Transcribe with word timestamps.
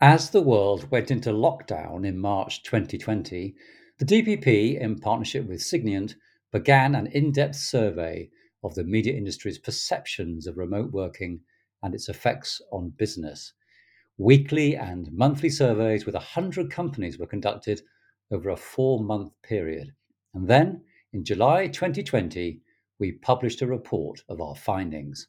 As 0.00 0.30
the 0.30 0.42
world 0.42 0.92
went 0.92 1.10
into 1.10 1.30
lockdown 1.30 2.06
in 2.06 2.18
March 2.18 2.62
2020, 2.62 3.56
the 3.98 4.04
DPP, 4.04 4.80
in 4.80 5.00
partnership 5.00 5.44
with 5.48 5.60
Signiant, 5.60 6.14
began 6.52 6.94
an 6.94 7.08
in 7.08 7.32
depth 7.32 7.56
survey 7.56 8.30
of 8.62 8.76
the 8.76 8.84
media 8.84 9.14
industry's 9.14 9.58
perceptions 9.58 10.46
of 10.46 10.56
remote 10.56 10.92
working 10.92 11.40
and 11.82 11.96
its 11.96 12.08
effects 12.08 12.62
on 12.70 12.90
business. 12.90 13.54
Weekly 14.18 14.76
and 14.76 15.10
monthly 15.10 15.50
surveys 15.50 16.06
with 16.06 16.14
100 16.14 16.70
companies 16.70 17.18
were 17.18 17.26
conducted 17.26 17.82
over 18.30 18.50
a 18.50 18.56
four 18.56 19.02
month 19.02 19.32
period. 19.42 19.92
And 20.32 20.46
then, 20.46 20.84
in 21.12 21.24
July 21.24 21.66
2020, 21.66 22.60
we 23.00 23.10
published 23.10 23.62
a 23.62 23.66
report 23.66 24.22
of 24.28 24.40
our 24.40 24.54
findings. 24.54 25.26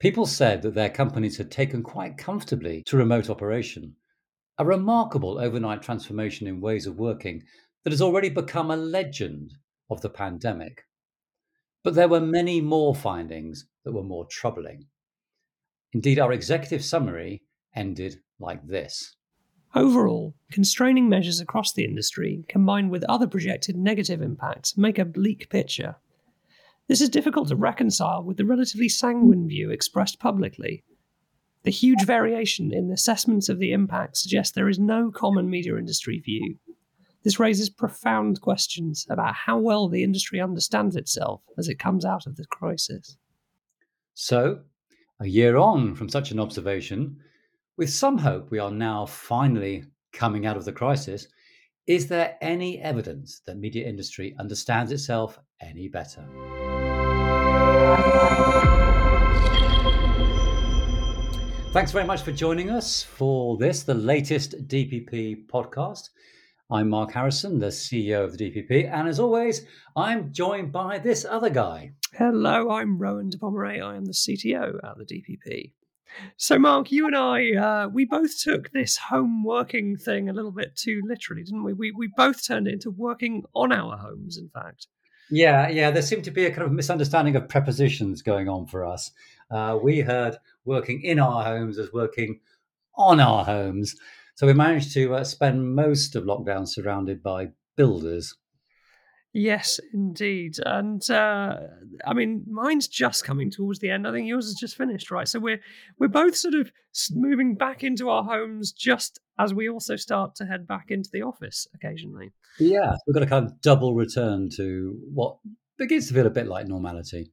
People 0.00 0.26
said 0.26 0.62
that 0.62 0.74
their 0.74 0.90
companies 0.90 1.38
had 1.38 1.50
taken 1.50 1.82
quite 1.82 2.16
comfortably 2.16 2.82
to 2.86 2.96
remote 2.96 3.28
operation, 3.28 3.96
a 4.56 4.64
remarkable 4.64 5.38
overnight 5.38 5.82
transformation 5.82 6.46
in 6.46 6.60
ways 6.60 6.86
of 6.86 6.98
working 6.98 7.42
that 7.82 7.92
has 7.92 8.02
already 8.02 8.28
become 8.28 8.70
a 8.70 8.76
legend 8.76 9.54
of 9.90 10.00
the 10.00 10.10
pandemic. 10.10 10.84
But 11.82 11.94
there 11.94 12.08
were 12.08 12.20
many 12.20 12.60
more 12.60 12.94
findings 12.94 13.66
that 13.84 13.92
were 13.92 14.04
more 14.04 14.26
troubling. 14.26 14.86
Indeed, 15.92 16.18
our 16.18 16.32
executive 16.32 16.84
summary 16.84 17.42
ended 17.74 18.20
like 18.38 18.66
this. 18.66 19.16
Overall, 19.74 20.34
constraining 20.52 21.08
measures 21.08 21.40
across 21.40 21.72
the 21.72 21.84
industry, 21.84 22.44
combined 22.48 22.90
with 22.90 23.04
other 23.04 23.26
projected 23.26 23.76
negative 23.76 24.22
impacts, 24.22 24.76
make 24.76 24.98
a 24.98 25.04
bleak 25.04 25.50
picture. 25.50 25.96
This 26.88 27.02
is 27.02 27.10
difficult 27.10 27.48
to 27.48 27.56
reconcile 27.56 28.24
with 28.24 28.38
the 28.38 28.46
relatively 28.46 28.88
sanguine 28.88 29.46
view 29.46 29.70
expressed 29.70 30.18
publicly. 30.18 30.84
The 31.64 31.70
huge 31.70 32.04
variation 32.04 32.72
in 32.72 32.90
assessments 32.90 33.50
of 33.50 33.58
the 33.58 33.72
impact 33.72 34.16
suggests 34.16 34.54
there 34.54 34.70
is 34.70 34.78
no 34.78 35.10
common 35.10 35.50
media 35.50 35.76
industry 35.76 36.18
view. 36.18 36.56
This 37.24 37.38
raises 37.38 37.68
profound 37.68 38.40
questions 38.40 39.06
about 39.10 39.34
how 39.34 39.58
well 39.58 39.88
the 39.88 40.02
industry 40.02 40.40
understands 40.40 40.96
itself 40.96 41.42
as 41.58 41.68
it 41.68 41.78
comes 41.78 42.06
out 42.06 42.26
of 42.26 42.36
the 42.36 42.46
crisis. 42.46 43.18
So, 44.14 44.60
a 45.20 45.26
year 45.26 45.58
on 45.58 45.94
from 45.94 46.08
such 46.08 46.30
an 46.30 46.40
observation, 46.40 47.18
with 47.76 47.90
some 47.90 48.16
hope 48.16 48.50
we 48.50 48.58
are 48.58 48.70
now 48.70 49.04
finally 49.04 49.84
coming 50.12 50.46
out 50.46 50.56
of 50.56 50.64
the 50.64 50.72
crisis, 50.72 51.28
is 51.88 52.06
there 52.06 52.36
any 52.42 52.78
evidence 52.80 53.40
that 53.46 53.56
media 53.56 53.88
industry 53.88 54.36
understands 54.38 54.92
itself 54.92 55.38
any 55.62 55.88
better? 55.88 56.22
Thanks 61.72 61.90
very 61.90 62.04
much 62.04 62.20
for 62.20 62.32
joining 62.32 62.68
us 62.68 63.02
for 63.02 63.56
this, 63.56 63.84
the 63.84 63.94
latest 63.94 64.68
DPP 64.68 65.46
podcast. 65.46 66.10
I'm 66.70 66.90
Mark 66.90 67.12
Harrison, 67.12 67.58
the 67.58 67.68
CEO 67.68 68.22
of 68.22 68.36
the 68.36 68.50
DPP, 68.50 68.92
and 68.92 69.08
as 69.08 69.18
always, 69.18 69.64
I'm 69.96 70.30
joined 70.30 70.70
by 70.70 70.98
this 70.98 71.24
other 71.24 71.48
guy. 71.48 71.92
Hello, 72.12 72.68
I'm 72.68 72.98
Rowan 72.98 73.30
de 73.30 73.38
Pomerai. 73.38 73.82
I 73.82 73.96
am 73.96 74.04
the 74.04 74.12
CTO 74.12 74.78
at 74.84 74.98
the 74.98 75.06
DPP. 75.06 75.72
So, 76.36 76.58
Mark, 76.58 76.90
you 76.90 77.06
and 77.06 77.16
I, 77.16 77.54
uh, 77.54 77.88
we 77.88 78.04
both 78.04 78.40
took 78.40 78.70
this 78.70 78.96
home 78.96 79.44
working 79.44 79.96
thing 79.96 80.28
a 80.28 80.32
little 80.32 80.52
bit 80.52 80.76
too 80.76 81.02
literally, 81.06 81.42
didn't 81.42 81.64
we? 81.64 81.72
We 81.72 81.92
we 81.92 82.08
both 82.16 82.46
turned 82.46 82.68
it 82.68 82.74
into 82.74 82.90
working 82.90 83.44
on 83.54 83.72
our 83.72 83.96
homes, 83.96 84.38
in 84.38 84.48
fact. 84.48 84.86
Yeah, 85.30 85.68
yeah. 85.68 85.90
There 85.90 86.02
seemed 86.02 86.24
to 86.24 86.30
be 86.30 86.46
a 86.46 86.50
kind 86.50 86.62
of 86.62 86.72
misunderstanding 86.72 87.36
of 87.36 87.48
prepositions 87.48 88.22
going 88.22 88.48
on 88.48 88.66
for 88.66 88.86
us. 88.86 89.10
Uh, 89.50 89.78
we 89.82 90.00
heard 90.00 90.36
working 90.64 91.02
in 91.02 91.18
our 91.18 91.44
homes 91.44 91.78
as 91.78 91.92
working 91.92 92.40
on 92.96 93.20
our 93.20 93.44
homes. 93.44 93.94
So 94.34 94.46
we 94.46 94.54
managed 94.54 94.92
to 94.94 95.14
uh, 95.14 95.24
spend 95.24 95.74
most 95.74 96.16
of 96.16 96.24
lockdown 96.24 96.66
surrounded 96.66 97.22
by 97.22 97.48
builders. 97.76 98.36
Yes, 99.34 99.78
indeed. 99.92 100.56
And 100.64 101.08
uh, 101.10 101.58
I 102.06 102.14
mean, 102.14 102.44
mine's 102.48 102.88
just 102.88 103.24
coming 103.24 103.50
towards 103.50 103.78
the 103.78 103.90
end. 103.90 104.06
I 104.06 104.12
think 104.12 104.26
yours 104.26 104.46
is 104.46 104.54
just 104.54 104.76
finished, 104.76 105.10
right? 105.10 105.28
So 105.28 105.38
we're 105.38 105.60
we're 105.98 106.08
both 106.08 106.34
sort 106.34 106.54
of 106.54 106.72
moving 107.12 107.54
back 107.54 107.84
into 107.84 108.08
our 108.08 108.24
homes 108.24 108.72
just 108.72 109.20
as 109.38 109.52
we 109.52 109.68
also 109.68 109.96
start 109.96 110.34
to 110.36 110.46
head 110.46 110.66
back 110.66 110.86
into 110.90 111.10
the 111.12 111.22
office 111.22 111.66
occasionally. 111.74 112.32
Yeah, 112.58 112.96
we've 113.06 113.14
got 113.14 113.22
a 113.22 113.26
kind 113.26 113.46
of 113.46 113.60
double 113.60 113.94
return 113.94 114.48
to 114.56 114.98
what 115.12 115.36
begins 115.76 116.08
to 116.08 116.14
feel 116.14 116.26
a 116.26 116.30
bit 116.30 116.46
like 116.46 116.66
normality. 116.66 117.30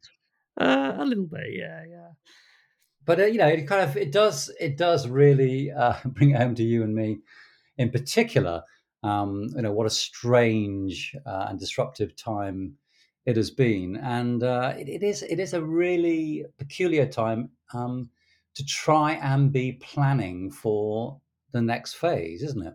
Uh, 0.59 0.93
a 0.97 1.05
little 1.05 1.25
bit, 1.25 1.47
yeah, 1.51 1.83
yeah. 1.89 2.09
But 3.05 3.19
uh, 3.19 3.25
you 3.25 3.37
know, 3.37 3.47
it 3.47 3.67
kind 3.67 3.89
of 3.89 3.95
it 3.95 4.11
does 4.11 4.51
it 4.59 4.77
does 4.77 5.07
really 5.07 5.71
uh, 5.71 5.95
bring 6.05 6.31
it 6.31 6.37
home 6.37 6.55
to 6.55 6.63
you 6.63 6.83
and 6.83 6.93
me, 6.93 7.19
in 7.77 7.89
particular. 7.89 8.63
Um, 9.05 9.49
you 9.55 9.61
know 9.61 9.71
what 9.71 9.85
a 9.85 9.91
strange 9.91 11.15
uh, 11.25 11.47
and 11.49 11.59
disruptive 11.59 12.15
time 12.15 12.75
it 13.25 13.37
has 13.37 13.51
been, 13.51 13.97
and 13.97 14.41
uh, 14.41 14.73
it, 14.77 14.89
it 14.89 15.03
is 15.03 15.21
it 15.21 15.39
is 15.39 15.53
a 15.53 15.63
really 15.63 16.45
peculiar 16.57 17.05
time 17.05 17.49
um, 17.73 18.09
to 18.55 18.65
try 18.65 19.13
and 19.13 19.51
be 19.51 19.73
planning 19.73 20.49
for 20.49 21.21
the 21.51 21.61
next 21.61 21.93
phase, 21.93 22.41
isn't 22.41 22.65
it? 22.65 22.73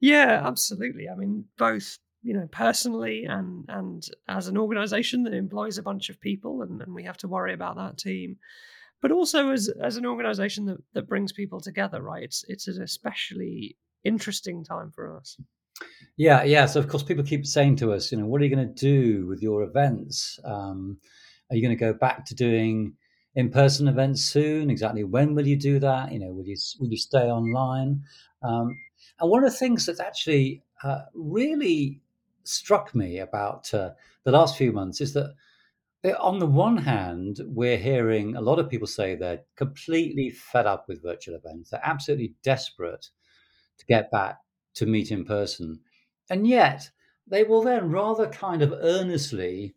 Yeah, 0.00 0.42
absolutely. 0.44 1.08
I 1.08 1.16
mean, 1.16 1.44
both 1.58 1.98
you 2.22 2.32
know 2.32 2.48
personally 2.50 3.26
and 3.26 3.66
and 3.68 4.08
as 4.26 4.48
an 4.48 4.56
organization 4.56 5.22
that 5.24 5.34
employs 5.34 5.76
a 5.76 5.82
bunch 5.82 6.08
of 6.08 6.18
people 6.20 6.62
and, 6.62 6.80
and 6.80 6.94
we 6.94 7.04
have 7.04 7.18
to 7.18 7.28
worry 7.28 7.52
about 7.52 7.76
that 7.76 7.98
team 7.98 8.38
but 9.02 9.12
also 9.12 9.50
as 9.50 9.68
as 9.82 9.98
an 9.98 10.06
organization 10.06 10.64
that, 10.64 10.78
that 10.94 11.06
brings 11.06 11.32
people 11.32 11.60
together 11.60 12.00
right 12.02 12.22
it's 12.22 12.42
it's 12.48 12.66
an 12.66 12.82
especially 12.82 13.76
interesting 14.04 14.64
time 14.64 14.90
for 14.90 15.16
us. 15.16 15.36
Yeah 16.16 16.44
yeah 16.44 16.66
so 16.66 16.78
of 16.78 16.88
course 16.88 17.02
people 17.02 17.24
keep 17.24 17.44
saying 17.44 17.76
to 17.76 17.92
us 17.92 18.12
you 18.12 18.18
know 18.18 18.26
what 18.26 18.40
are 18.40 18.44
you 18.44 18.54
going 18.54 18.74
to 18.74 18.74
do 18.74 19.26
with 19.26 19.42
your 19.42 19.62
events? 19.62 20.38
Um, 20.44 20.98
are 21.50 21.56
you 21.56 21.62
going 21.62 21.76
to 21.76 21.84
go 21.84 21.92
back 21.92 22.24
to 22.26 22.34
doing 22.34 22.94
in-person 23.34 23.88
events 23.88 24.22
soon? 24.22 24.70
Exactly 24.70 25.04
when 25.04 25.34
will 25.34 25.46
you 25.46 25.56
do 25.56 25.78
that? 25.80 26.12
You 26.12 26.20
know 26.20 26.32
will 26.32 26.46
you 26.46 26.56
will 26.78 26.88
you 26.88 26.96
stay 26.96 27.30
online? 27.30 28.02
Um, 28.42 28.76
and 29.20 29.30
one 29.30 29.44
of 29.44 29.50
the 29.50 29.58
things 29.58 29.86
that's 29.86 30.00
actually 30.00 30.62
uh, 30.82 31.02
really 31.14 32.00
struck 32.44 32.94
me 32.94 33.18
about 33.18 33.72
uh, 33.74 33.90
the 34.24 34.30
last 34.30 34.56
few 34.56 34.72
months 34.72 35.00
is 35.00 35.12
that 35.14 35.34
on 36.20 36.38
the 36.38 36.46
one 36.46 36.76
hand, 36.76 37.40
we're 37.46 37.78
hearing 37.78 38.36
a 38.36 38.40
lot 38.40 38.58
of 38.58 38.68
people 38.68 38.86
say 38.86 39.14
they're 39.14 39.40
completely 39.56 40.28
fed 40.28 40.66
up 40.66 40.86
with 40.86 41.02
virtual 41.02 41.34
events. 41.34 41.70
They're 41.70 41.80
absolutely 41.82 42.34
desperate 42.42 43.08
to 43.78 43.86
get 43.86 44.10
back 44.10 44.38
to 44.74 44.86
meet 44.86 45.10
in 45.10 45.24
person. 45.24 45.80
And 46.30 46.46
yet, 46.46 46.90
they 47.26 47.44
will 47.44 47.62
then 47.62 47.90
rather 47.90 48.28
kind 48.28 48.62
of 48.62 48.72
earnestly 48.72 49.74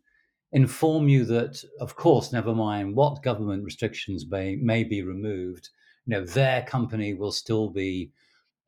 inform 0.52 1.08
you 1.08 1.24
that, 1.26 1.62
of 1.80 1.94
course, 1.96 2.32
never 2.32 2.54
mind 2.54 2.96
what 2.96 3.22
government 3.22 3.64
restrictions 3.64 4.26
may, 4.28 4.56
may 4.56 4.84
be 4.84 5.02
removed, 5.02 5.68
you 6.06 6.12
know, 6.12 6.24
their 6.24 6.62
company 6.62 7.14
will 7.14 7.32
still 7.32 7.68
be 7.68 8.10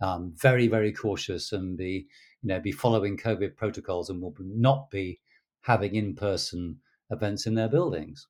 um, 0.01 0.33
very, 0.37 0.67
very 0.67 0.93
cautious 0.93 1.53
and 1.53 1.77
be, 1.77 2.07
you 2.43 2.49
know, 2.49 2.61
be 2.61 2.73
following 2.73 3.17
COVID 3.17 3.57
protocols 3.57 4.11
and 4.11 4.21
will 4.21 4.35
not 4.39 4.91
be 4.91 5.21
having 5.63 5.95
in-person 5.95 6.79
events 7.11 7.47
in 7.47 7.55
their 7.55 7.69
buildings. 7.69 8.27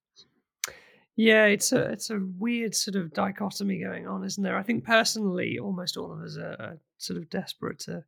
Yeah, 1.20 1.44
it's 1.44 1.70
a 1.72 1.82
it's 1.92 2.08
a 2.08 2.18
weird 2.38 2.74
sort 2.74 2.96
of 2.96 3.12
dichotomy 3.12 3.78
going 3.78 4.08
on, 4.08 4.24
isn't 4.24 4.42
there? 4.42 4.56
I 4.56 4.62
think 4.62 4.84
personally, 4.84 5.58
almost 5.58 5.98
all 5.98 6.10
of 6.10 6.22
us 6.22 6.38
are, 6.38 6.56
are 6.58 6.78
sort 6.96 7.18
of 7.18 7.28
desperate 7.28 7.78
to 7.80 8.04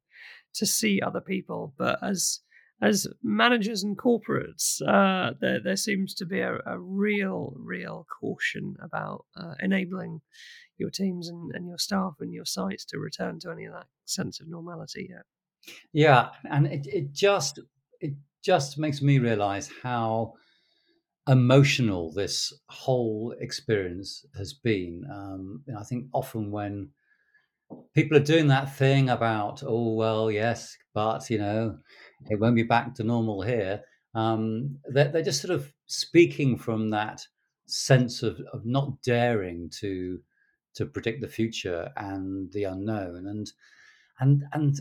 to 0.54 0.64
see 0.64 0.98
other 1.02 1.20
people, 1.20 1.74
but 1.76 1.98
as 2.02 2.40
as 2.80 3.06
managers 3.22 3.82
and 3.82 3.98
corporates, 3.98 4.80
uh, 4.80 5.34
there 5.42 5.60
there 5.60 5.76
seems 5.76 6.14
to 6.14 6.24
be 6.24 6.40
a, 6.40 6.58
a 6.64 6.78
real 6.78 7.52
real 7.58 8.06
caution 8.18 8.76
about 8.82 9.26
uh, 9.36 9.56
enabling 9.60 10.22
your 10.78 10.88
teams 10.88 11.28
and, 11.28 11.54
and 11.54 11.68
your 11.68 11.76
staff 11.76 12.14
and 12.20 12.32
your 12.32 12.46
sites 12.46 12.86
to 12.86 12.98
return 12.98 13.38
to 13.40 13.50
any 13.50 13.66
of 13.66 13.75
that 13.75 13.88
sense 14.06 14.40
of 14.40 14.48
normality 14.48 15.08
yet. 15.10 15.26
Yeah, 15.92 16.31
and 16.50 16.66
it, 16.66 16.87
it 16.87 17.12
just 17.12 17.58
it 18.00 18.14
just 18.42 18.78
makes 18.78 19.02
me 19.02 19.19
realize 19.19 19.70
how 19.82 20.32
emotional 21.28 22.12
this 22.12 22.52
whole 22.69 23.34
experience 23.40 24.24
has 24.36 24.52
been. 24.52 25.04
Um, 25.12 25.62
I 25.78 25.84
think 25.84 26.06
often 26.12 26.50
when 26.50 26.90
people 27.94 28.16
are 28.16 28.20
doing 28.20 28.48
that 28.48 28.74
thing 28.74 29.08
about, 29.08 29.62
oh, 29.64 29.94
well, 29.94 30.30
yes, 30.30 30.76
but, 30.94 31.28
you 31.30 31.38
know, 31.38 31.78
it 32.30 32.40
won't 32.40 32.56
be 32.56 32.62
back 32.62 32.94
to 32.94 33.04
normal 33.04 33.42
here, 33.42 33.82
um, 34.14 34.78
they're, 34.86 35.08
they're 35.08 35.22
just 35.22 35.40
sort 35.40 35.54
of 35.54 35.72
speaking 35.86 36.58
from 36.58 36.90
that 36.90 37.22
sense 37.66 38.22
of, 38.22 38.40
of 38.52 38.64
not 38.64 39.00
daring 39.02 39.70
to 39.80 40.20
to 40.75 40.86
predict 40.86 41.20
the 41.20 41.28
future 41.28 41.90
and 41.96 42.50
the 42.52 42.64
unknown 42.64 43.26
and 43.26 43.52
and 44.20 44.44
and 44.52 44.80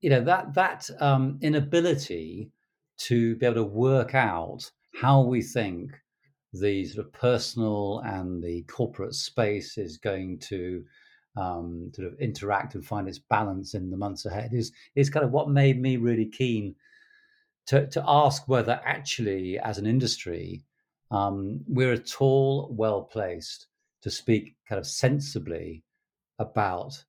you 0.00 0.10
know 0.10 0.22
that 0.22 0.52
that 0.54 0.88
um, 1.00 1.38
inability 1.40 2.50
to 2.96 3.36
be 3.36 3.46
able 3.46 3.54
to 3.56 3.64
work 3.64 4.14
out 4.14 4.70
how 4.94 5.22
we 5.22 5.42
think 5.42 5.92
the 6.52 6.84
sort 6.84 7.06
of 7.06 7.12
personal 7.12 8.00
and 8.04 8.42
the 8.42 8.62
corporate 8.62 9.14
space 9.14 9.78
is 9.78 9.96
going 9.96 10.38
to 10.38 10.84
um, 11.36 11.92
sort 11.94 12.08
of 12.08 12.18
interact 12.18 12.74
and 12.74 12.84
find 12.84 13.08
its 13.08 13.18
balance 13.18 13.74
in 13.74 13.90
the 13.90 13.96
months 13.96 14.26
ahead 14.26 14.52
is 14.52 14.72
is 14.96 15.10
kind 15.10 15.24
of 15.24 15.30
what 15.30 15.48
made 15.48 15.80
me 15.80 15.96
really 15.96 16.26
keen 16.26 16.74
to 17.66 17.86
to 17.86 18.02
ask 18.06 18.48
whether 18.48 18.80
actually 18.84 19.58
as 19.60 19.78
an 19.78 19.86
industry 19.86 20.62
um, 21.12 21.60
we're 21.68 21.92
at 21.92 22.20
all 22.20 22.68
well 22.72 23.02
placed 23.02 23.68
to 24.02 24.10
speak 24.10 24.56
kind 24.68 24.78
of 24.78 24.86
sensibly 24.86 25.84
about 26.38 27.04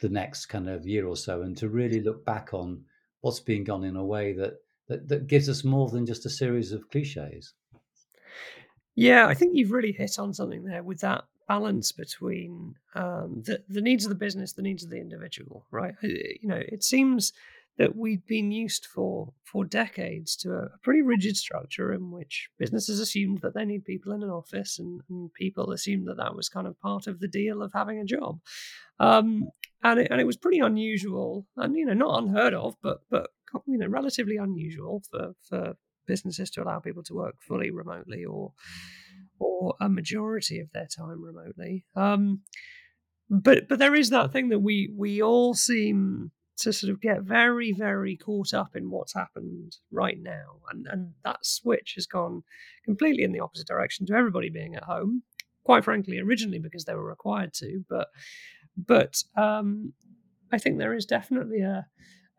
the 0.00 0.08
next 0.08 0.46
kind 0.46 0.68
of 0.68 0.86
year 0.86 1.06
or 1.06 1.16
so 1.16 1.42
and 1.42 1.56
to 1.56 1.68
really 1.68 2.00
look 2.00 2.24
back 2.24 2.54
on 2.54 2.82
what's 3.20 3.40
been 3.40 3.64
gone 3.64 3.84
in 3.84 3.96
a 3.96 4.04
way 4.04 4.32
that 4.32 4.54
that, 4.88 5.08
that 5.08 5.26
gives 5.26 5.48
us 5.48 5.64
more 5.64 5.88
than 5.88 6.06
just 6.06 6.26
a 6.26 6.30
series 6.30 6.72
of 6.72 6.88
cliches. 6.90 7.54
Yeah, 8.94 9.26
I 9.26 9.34
think 9.34 9.52
you've 9.54 9.70
really 9.70 9.92
hit 9.92 10.18
on 10.18 10.34
something 10.34 10.64
there 10.64 10.82
with 10.82 11.00
that 11.00 11.24
balance 11.46 11.92
between 11.92 12.74
um, 12.94 13.42
the 13.46 13.62
the 13.68 13.80
needs 13.80 14.04
of 14.04 14.10
the 14.10 14.16
business, 14.16 14.52
the 14.52 14.62
needs 14.62 14.84
of 14.84 14.90
the 14.90 15.00
individual, 15.00 15.64
right? 15.70 15.94
You 16.02 16.48
know, 16.48 16.60
it 16.68 16.82
seems 16.82 17.32
that 17.78 17.94
we've 17.94 18.26
been 18.26 18.50
used 18.50 18.86
for 18.86 19.32
for 19.44 19.64
decades 19.64 20.36
to 20.36 20.52
a, 20.52 20.68
pretty 20.82 21.00
rigid 21.00 21.36
structure 21.36 21.92
in 21.92 22.10
which 22.10 22.50
businesses 22.58 23.00
assumed 23.00 23.40
that 23.40 23.54
they 23.54 23.64
need 23.64 23.84
people 23.84 24.12
in 24.12 24.22
an 24.22 24.30
office 24.30 24.78
and, 24.78 25.00
and 25.08 25.32
people 25.32 25.70
assumed 25.72 26.06
that 26.06 26.16
that 26.16 26.34
was 26.34 26.48
kind 26.48 26.66
of 26.66 26.78
part 26.80 27.06
of 27.06 27.20
the 27.20 27.28
deal 27.28 27.62
of 27.62 27.72
having 27.72 27.98
a 27.98 28.04
job 28.04 28.40
um, 29.00 29.48
and 29.82 30.00
it, 30.00 30.08
and 30.10 30.20
it 30.20 30.26
was 30.26 30.36
pretty 30.36 30.58
unusual 30.58 31.46
and 31.56 31.76
you 31.76 31.86
know 31.86 31.94
not 31.94 32.22
unheard 32.22 32.52
of 32.52 32.74
but 32.82 32.98
but 33.10 33.30
you 33.66 33.78
know 33.78 33.86
relatively 33.86 34.36
unusual 34.36 35.02
for 35.10 35.32
for 35.48 35.74
businesses 36.06 36.50
to 36.50 36.62
allow 36.62 36.78
people 36.78 37.02
to 37.02 37.14
work 37.14 37.34
fully 37.40 37.70
remotely 37.70 38.24
or 38.24 38.52
or 39.38 39.74
a 39.80 39.88
majority 39.88 40.58
of 40.60 40.70
their 40.72 40.86
time 40.86 41.22
remotely 41.22 41.84
um, 41.96 42.40
but 43.28 43.68
but 43.68 43.78
there 43.78 43.94
is 43.94 44.10
that 44.10 44.32
thing 44.32 44.48
that 44.48 44.60
we 44.60 44.90
we 44.96 45.22
all 45.22 45.54
seem 45.54 46.30
to 46.58 46.72
sort 46.72 46.92
of 46.92 47.00
get 47.00 47.22
very, 47.22 47.72
very 47.72 48.16
caught 48.16 48.52
up 48.52 48.74
in 48.74 48.90
what's 48.90 49.14
happened 49.14 49.76
right 49.92 50.18
now. 50.20 50.56
And, 50.70 50.86
and 50.90 51.12
that 51.24 51.46
switch 51.46 51.92
has 51.94 52.06
gone 52.06 52.42
completely 52.84 53.22
in 53.22 53.32
the 53.32 53.40
opposite 53.40 53.68
direction 53.68 54.06
to 54.06 54.14
everybody 54.14 54.50
being 54.50 54.74
at 54.74 54.82
home. 54.84 55.22
Quite 55.64 55.84
frankly, 55.84 56.18
originally 56.18 56.58
because 56.58 56.84
they 56.84 56.94
were 56.94 57.04
required 57.04 57.52
to, 57.54 57.84
but 57.88 58.08
but 58.76 59.22
um, 59.36 59.92
I 60.50 60.58
think 60.58 60.78
there 60.78 60.94
is 60.94 61.04
definitely 61.04 61.60
a 61.60 61.86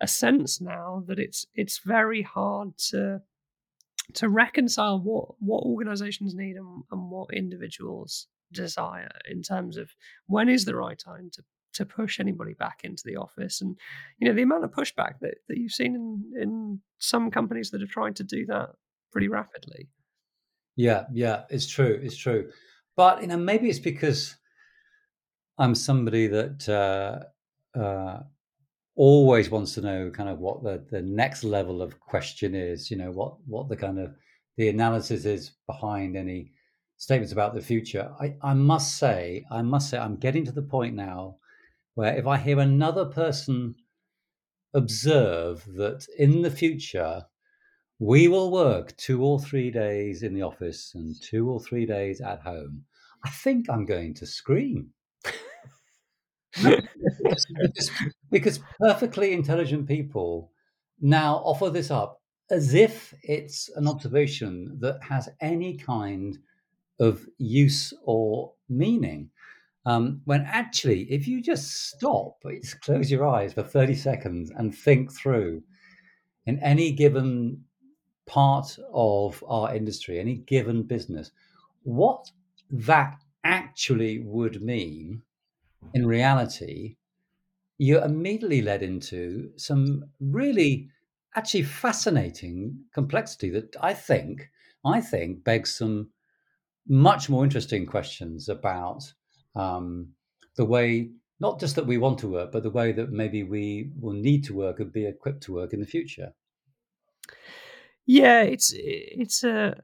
a 0.01 0.07
sense 0.07 0.61
now 0.61 1.03
that 1.07 1.19
it's 1.19 1.45
it's 1.55 1.79
very 1.79 2.21
hard 2.21 2.77
to 2.77 3.21
to 4.13 4.29
reconcile 4.29 4.99
what 4.99 5.35
what 5.39 5.63
organizations 5.63 6.33
need 6.33 6.55
and, 6.55 6.83
and 6.91 7.09
what 7.09 7.33
individuals 7.33 8.27
desire 8.51 9.11
in 9.29 9.41
terms 9.41 9.77
of 9.77 9.91
when 10.27 10.49
is 10.49 10.65
the 10.65 10.75
right 10.75 10.97
time 10.97 11.29
to 11.33 11.43
to 11.73 11.85
push 11.85 12.19
anybody 12.19 12.53
back 12.53 12.81
into 12.83 13.03
the 13.05 13.15
office. 13.15 13.61
And 13.61 13.77
you 14.17 14.27
know 14.27 14.33
the 14.33 14.41
amount 14.41 14.63
of 14.63 14.71
pushback 14.71 15.19
that, 15.21 15.35
that 15.47 15.57
you've 15.57 15.71
seen 15.71 15.95
in 15.95 16.41
in 16.41 16.79
some 16.97 17.31
companies 17.31 17.71
that 17.71 17.81
have 17.81 17.89
tried 17.89 18.15
to 18.17 18.23
do 18.23 18.45
that 18.47 18.69
pretty 19.11 19.27
rapidly. 19.27 19.89
Yeah, 20.75 21.05
yeah, 21.11 21.43
it's 21.49 21.67
true, 21.67 21.99
it's 22.01 22.17
true. 22.17 22.49
But 22.95 23.21
you 23.21 23.27
know 23.27 23.37
maybe 23.37 23.69
it's 23.69 23.79
because 23.79 24.35
I'm 25.57 25.75
somebody 25.75 26.27
that 26.27 26.69
uh, 26.69 27.79
uh, 27.79 28.23
always 28.99 29.49
wants 29.49 29.73
to 29.73 29.81
know 29.81 30.11
kind 30.11 30.27
of 30.27 30.39
what 30.39 30.61
the 30.61 30.85
the 30.91 31.01
next 31.01 31.45
level 31.45 31.81
of 31.81 31.99
question 32.01 32.53
is. 32.53 32.91
You 32.91 32.97
know 32.97 33.11
what 33.11 33.35
what 33.47 33.69
the 33.69 33.77
kind 33.77 33.97
of 33.97 34.13
the 34.57 34.67
analysis 34.67 35.23
is 35.23 35.51
behind 35.67 36.17
any 36.17 36.51
statements 36.97 37.31
about 37.31 37.55
the 37.55 37.61
future. 37.61 38.11
I, 38.19 38.35
I 38.41 38.53
must 38.53 38.97
say, 38.97 39.45
I 39.49 39.61
must 39.61 39.89
say, 39.89 39.97
I'm 39.97 40.17
getting 40.17 40.43
to 40.45 40.51
the 40.51 40.61
point 40.61 40.95
now 40.95 41.37
where 41.95 42.13
if 42.17 42.27
I 42.27 42.37
hear 42.37 42.59
another 42.59 43.05
person 43.05 43.75
observe 44.73 45.65
that 45.77 46.05
in 46.17 46.41
the 46.41 46.51
future 46.51 47.23
we 47.99 48.27
will 48.27 48.51
work 48.51 48.95
two 48.97 49.23
or 49.23 49.39
three 49.39 49.71
days 49.71 50.23
in 50.23 50.33
the 50.33 50.41
office 50.41 50.91
and 50.93 51.15
two 51.21 51.49
or 51.49 51.61
three 51.61 51.85
days 51.85 52.19
at 52.19 52.41
home, 52.41 52.83
I 53.25 53.29
think 53.29 53.69
I'm 53.69 53.85
going 53.85 54.13
to 54.15 54.25
scream. 54.25 54.89
Because, 58.31 58.59
perfectly 58.79 59.33
intelligent 59.33 59.87
people 59.87 60.51
now 61.01 61.35
offer 61.45 61.69
this 61.69 61.91
up 61.91 62.21
as 62.51 62.73
if 62.73 63.13
it's 63.23 63.69
an 63.75 63.87
observation 63.87 64.77
that 64.79 64.99
has 65.03 65.29
any 65.39 65.77
kind 65.77 66.37
of 66.99 67.25
use 67.37 67.93
or 68.03 68.53
meaning. 68.67 69.29
Um, 69.85 70.21
when 70.25 70.41
actually, 70.41 71.03
if 71.11 71.27
you 71.27 71.41
just 71.41 71.89
stop, 71.89 72.43
close 72.81 73.09
your 73.09 73.27
eyes 73.27 73.53
for 73.53 73.63
30 73.63 73.95
seconds 73.95 74.51
and 74.55 74.75
think 74.75 75.11
through 75.11 75.63
in 76.45 76.59
any 76.59 76.91
given 76.91 77.63
part 78.25 78.77
of 78.93 79.43
our 79.47 79.73
industry, 79.73 80.19
any 80.19 80.35
given 80.35 80.83
business, 80.83 81.31
what 81.83 82.29
that 82.69 83.19
actually 83.43 84.19
would 84.19 84.61
mean 84.61 85.21
in 85.93 86.05
reality, 86.05 86.97
you're 87.77 88.03
immediately 88.03 88.61
led 88.61 88.83
into 88.83 89.51
some 89.57 90.05
really 90.19 90.89
actually 91.35 91.63
fascinating 91.63 92.77
complexity 92.93 93.49
that 93.51 93.75
I 93.81 93.93
think 93.93 94.49
I 94.85 95.01
think 95.01 95.43
begs 95.43 95.75
some 95.75 96.09
much 96.87 97.29
more 97.29 97.43
interesting 97.43 97.85
questions 97.85 98.49
about 98.49 99.13
um, 99.55 100.13
the 100.55 100.65
way 100.65 101.11
not 101.39 101.59
just 101.59 101.75
that 101.75 101.87
we 101.87 101.97
want 101.97 102.19
to 102.19 102.27
work, 102.27 102.51
but 102.51 102.63
the 102.63 102.69
way 102.69 102.91
that 102.91 103.11
maybe 103.11 103.43
we 103.43 103.91
will 103.99 104.13
need 104.13 104.43
to 104.45 104.53
work 104.53 104.79
and 104.79 104.91
be 104.91 105.05
equipped 105.05 105.43
to 105.43 105.53
work 105.53 105.71
in 105.71 105.79
the 105.79 105.85
future. 105.85 106.33
Yeah, 108.05 108.41
it's 108.41 108.73
it's 108.75 109.43
a 109.43 109.83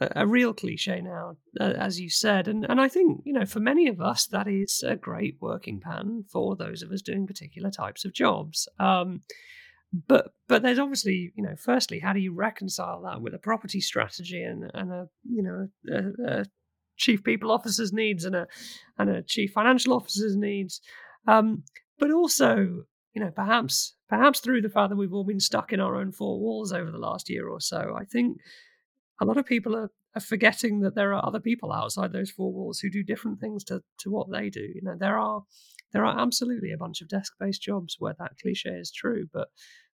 a 0.00 0.26
real 0.26 0.52
cliche 0.52 1.00
now, 1.00 1.36
as 1.58 1.98
you 1.98 2.10
said, 2.10 2.48
and 2.48 2.66
and 2.68 2.80
I 2.80 2.88
think 2.88 3.22
you 3.24 3.32
know 3.32 3.46
for 3.46 3.60
many 3.60 3.88
of 3.88 4.00
us 4.00 4.26
that 4.26 4.46
is 4.46 4.84
a 4.86 4.96
great 4.96 5.36
working 5.40 5.80
pattern 5.80 6.24
for 6.30 6.54
those 6.54 6.82
of 6.82 6.92
us 6.92 7.02
doing 7.02 7.26
particular 7.26 7.70
types 7.70 8.04
of 8.04 8.12
jobs. 8.12 8.68
Um, 8.78 9.22
but 10.06 10.32
but 10.48 10.62
there's 10.62 10.78
obviously 10.78 11.32
you 11.34 11.42
know 11.42 11.54
firstly 11.58 12.00
how 12.00 12.12
do 12.12 12.20
you 12.20 12.34
reconcile 12.34 13.02
that 13.02 13.22
with 13.22 13.34
a 13.34 13.38
property 13.38 13.80
strategy 13.80 14.42
and 14.42 14.70
and 14.74 14.92
a 14.92 15.08
you 15.24 15.42
know 15.42 15.68
a, 15.90 16.40
a 16.40 16.44
chief 16.96 17.22
people 17.24 17.50
officer's 17.50 17.92
needs 17.92 18.24
and 18.24 18.34
a 18.34 18.46
and 18.98 19.10
a 19.10 19.22
chief 19.22 19.52
financial 19.52 19.94
officer's 19.94 20.36
needs. 20.36 20.80
Um, 21.26 21.64
but 21.98 22.10
also, 22.10 22.84
you 23.14 23.22
know, 23.22 23.30
perhaps 23.30 23.94
perhaps 24.08 24.40
through 24.40 24.62
the 24.62 24.68
fact 24.68 24.90
that 24.90 24.96
we've 24.96 25.12
all 25.12 25.24
been 25.24 25.40
stuck 25.40 25.72
in 25.72 25.80
our 25.80 25.96
own 25.96 26.12
four 26.12 26.38
walls 26.38 26.72
over 26.72 26.90
the 26.90 26.98
last 26.98 27.30
year 27.30 27.48
or 27.48 27.60
so, 27.60 27.96
I 27.98 28.04
think 28.04 28.38
a 29.20 29.24
lot 29.24 29.36
of 29.36 29.46
people 29.46 29.76
are, 29.76 29.90
are 30.14 30.20
forgetting 30.20 30.80
that 30.80 30.94
there 30.94 31.14
are 31.14 31.24
other 31.24 31.40
people 31.40 31.72
outside 31.72 32.12
those 32.12 32.30
four 32.30 32.52
walls 32.52 32.78
who 32.78 32.90
do 32.90 33.02
different 33.02 33.40
things 33.40 33.64
to, 33.64 33.82
to 34.00 34.10
what 34.10 34.30
they 34.30 34.50
do. 34.50 34.60
You 34.60 34.82
know, 34.82 34.96
there 34.98 35.18
are 35.18 35.42
there 35.92 36.04
are 36.04 36.20
absolutely 36.20 36.72
a 36.72 36.76
bunch 36.76 37.00
of 37.00 37.08
desk-based 37.08 37.62
jobs 37.62 37.96
where 37.98 38.14
that 38.18 38.32
cliche 38.42 38.70
is 38.70 38.92
true, 38.92 39.26
but 39.32 39.48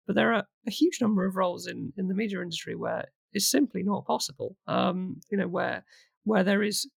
but 0.08 0.16
there 0.16 0.34
are 0.34 0.46
a 0.68 0.72
huge 0.72 1.00
number 1.00 1.26
of 1.26 1.36
roles 1.36 1.68
in, 1.68 1.94
in 1.98 2.08
the 2.08 2.16
media 2.16 2.42
industry 2.42 2.76
where 2.76 3.06
it's 3.34 3.50
simply 3.50 3.84
not 3.84 4.06
possible. 4.06 4.56
Um, 4.68 5.22
you 5.30 5.38
know, 5.38 5.48
where 5.48 5.86
where 6.24 6.44
there 6.44 6.64
is 6.64 6.90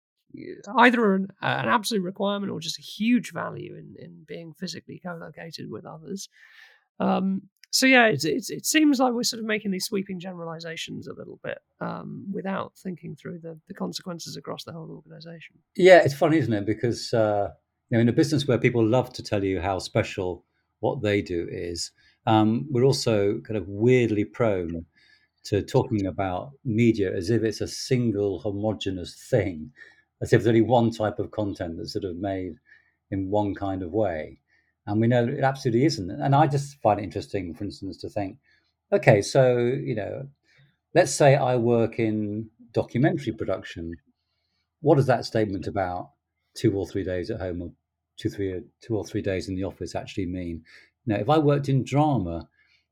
either 0.78 1.14
an, 1.14 1.28
an, 1.42 1.68
absolute 1.68 2.02
requirement 2.02 2.50
or 2.50 2.60
just 2.60 2.78
a 2.78 2.82
huge 2.82 3.32
value 3.32 3.76
in, 3.76 3.94
in 3.98 4.24
being 4.26 4.52
physically 4.58 5.00
co-located 5.04 5.70
with 5.70 5.86
others. 5.86 6.28
Um, 6.98 7.42
so 7.74 7.86
yeah, 7.86 8.06
it's, 8.06 8.24
it 8.24 8.64
seems 8.64 9.00
like 9.00 9.14
we're 9.14 9.24
sort 9.24 9.40
of 9.40 9.46
making 9.46 9.72
these 9.72 9.86
sweeping 9.86 10.20
generalizations 10.20 11.08
a 11.08 11.12
little 11.12 11.40
bit 11.42 11.58
um, 11.80 12.24
without 12.32 12.72
thinking 12.76 13.16
through 13.16 13.40
the, 13.40 13.58
the 13.66 13.74
consequences 13.74 14.36
across 14.36 14.62
the 14.62 14.70
whole 14.70 14.88
organization. 14.92 15.56
Yeah, 15.74 16.00
it's 16.04 16.14
funny, 16.14 16.38
isn't 16.38 16.52
it? 16.52 16.66
Because 16.66 17.12
uh, 17.12 17.48
you 17.90 17.96
know, 17.96 18.02
in 18.02 18.08
a 18.08 18.12
business 18.12 18.46
where 18.46 18.58
people 18.58 18.86
love 18.86 19.12
to 19.14 19.24
tell 19.24 19.42
you 19.42 19.60
how 19.60 19.80
special 19.80 20.44
what 20.78 21.02
they 21.02 21.20
do 21.20 21.48
is, 21.50 21.90
um, 22.28 22.64
we're 22.70 22.84
also 22.84 23.40
kind 23.40 23.56
of 23.56 23.66
weirdly 23.66 24.24
prone 24.24 24.86
to 25.46 25.60
talking 25.60 26.06
about 26.06 26.52
media 26.64 27.12
as 27.12 27.28
if 27.28 27.42
it's 27.42 27.60
a 27.60 27.66
single 27.66 28.38
homogenous 28.38 29.26
thing, 29.28 29.72
as 30.22 30.32
if 30.32 30.44
there's 30.44 30.46
only 30.46 30.60
one 30.60 30.92
type 30.92 31.18
of 31.18 31.32
content 31.32 31.76
that's 31.76 31.94
sort 31.94 32.04
of 32.04 32.14
made 32.18 32.54
in 33.10 33.30
one 33.30 33.52
kind 33.52 33.82
of 33.82 33.90
way. 33.90 34.38
And 34.86 35.00
we 35.00 35.06
know 35.06 35.26
it 35.26 35.42
absolutely 35.42 35.86
isn't. 35.86 36.10
And 36.10 36.34
I 36.34 36.46
just 36.46 36.80
find 36.82 37.00
it 37.00 37.04
interesting, 37.04 37.54
for 37.54 37.64
instance, 37.64 37.96
to 37.98 38.08
think, 38.08 38.38
okay, 38.92 39.22
so, 39.22 39.56
you 39.56 39.94
know, 39.94 40.28
let's 40.94 41.12
say 41.12 41.36
I 41.36 41.56
work 41.56 41.98
in 41.98 42.50
documentary 42.72 43.32
production. 43.32 43.94
What 44.80 44.96
does 44.96 45.06
that 45.06 45.24
statement 45.24 45.66
about 45.66 46.10
two 46.54 46.76
or 46.76 46.86
three 46.86 47.04
days 47.04 47.30
at 47.30 47.40
home 47.40 47.62
or 47.62 47.70
two, 48.18 48.28
three, 48.28 48.60
two 48.82 48.96
or 48.96 49.04
three 49.04 49.22
days 49.22 49.48
in 49.48 49.56
the 49.56 49.64
office 49.64 49.94
actually 49.94 50.26
mean? 50.26 50.62
Now, 51.06 51.16
if 51.16 51.30
I 51.30 51.38
worked 51.38 51.68
in 51.68 51.84
drama, 51.84 52.48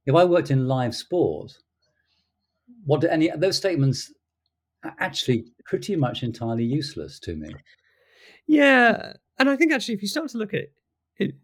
if 0.07 0.15
I 0.15 0.25
worked 0.25 0.51
in 0.51 0.69
live 0.69 0.95
sport, 0.95 1.53
what 2.85 3.01
do 3.01 3.09
any 3.09 3.31
those 3.37 3.57
statements 3.57 4.13
are 4.85 4.95
actually 4.99 5.45
pretty 5.65 5.97
much 5.97 6.23
entirely 6.23 6.65
useless 6.65 7.19
to 7.21 7.37
me. 7.37 7.55
Yeah, 8.47 9.13
and 9.39 9.49
I 9.49 9.57
think 9.57 9.73
actually, 9.73 9.95
if 9.95 10.03
you 10.03 10.09
start 10.09 10.29
to 10.31 10.39
look 10.39 10.55
at 10.55 10.71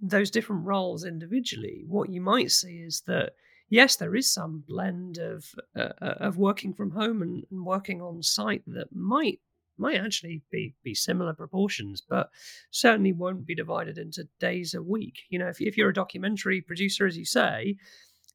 those 0.00 0.30
different 0.30 0.64
roles 0.64 1.04
individually, 1.04 1.84
what 1.86 2.10
you 2.10 2.20
might 2.20 2.50
see 2.50 2.78
is 2.78 3.02
that 3.06 3.32
yes, 3.68 3.96
there 3.96 4.14
is 4.14 4.32
some 4.32 4.64
blend 4.66 5.18
of 5.18 5.54
uh, 5.76 5.92
uh, 6.00 6.14
of 6.20 6.36
working 6.36 6.72
from 6.74 6.90
home 6.90 7.22
and, 7.22 7.44
and, 7.50 7.64
working 7.64 8.00
on 8.00 8.22
site 8.22 8.62
that 8.66 8.94
might 8.94 9.40
might 9.76 10.00
actually 10.00 10.42
be 10.50 10.74
be 10.82 10.94
similar 10.94 11.32
proportions, 11.34 12.02
but 12.08 12.30
certainly 12.70 13.12
won't 13.12 13.46
be 13.46 13.54
divided 13.54 13.98
into 13.98 14.28
days 14.40 14.74
a 14.74 14.82
week. 14.82 15.20
You 15.28 15.38
know, 15.38 15.48
if 15.48 15.60
if 15.60 15.76
you're 15.76 15.90
a 15.90 15.94
documentary 15.94 16.60
producer, 16.60 17.06
as 17.06 17.16
you 17.16 17.24
say, 17.24 17.76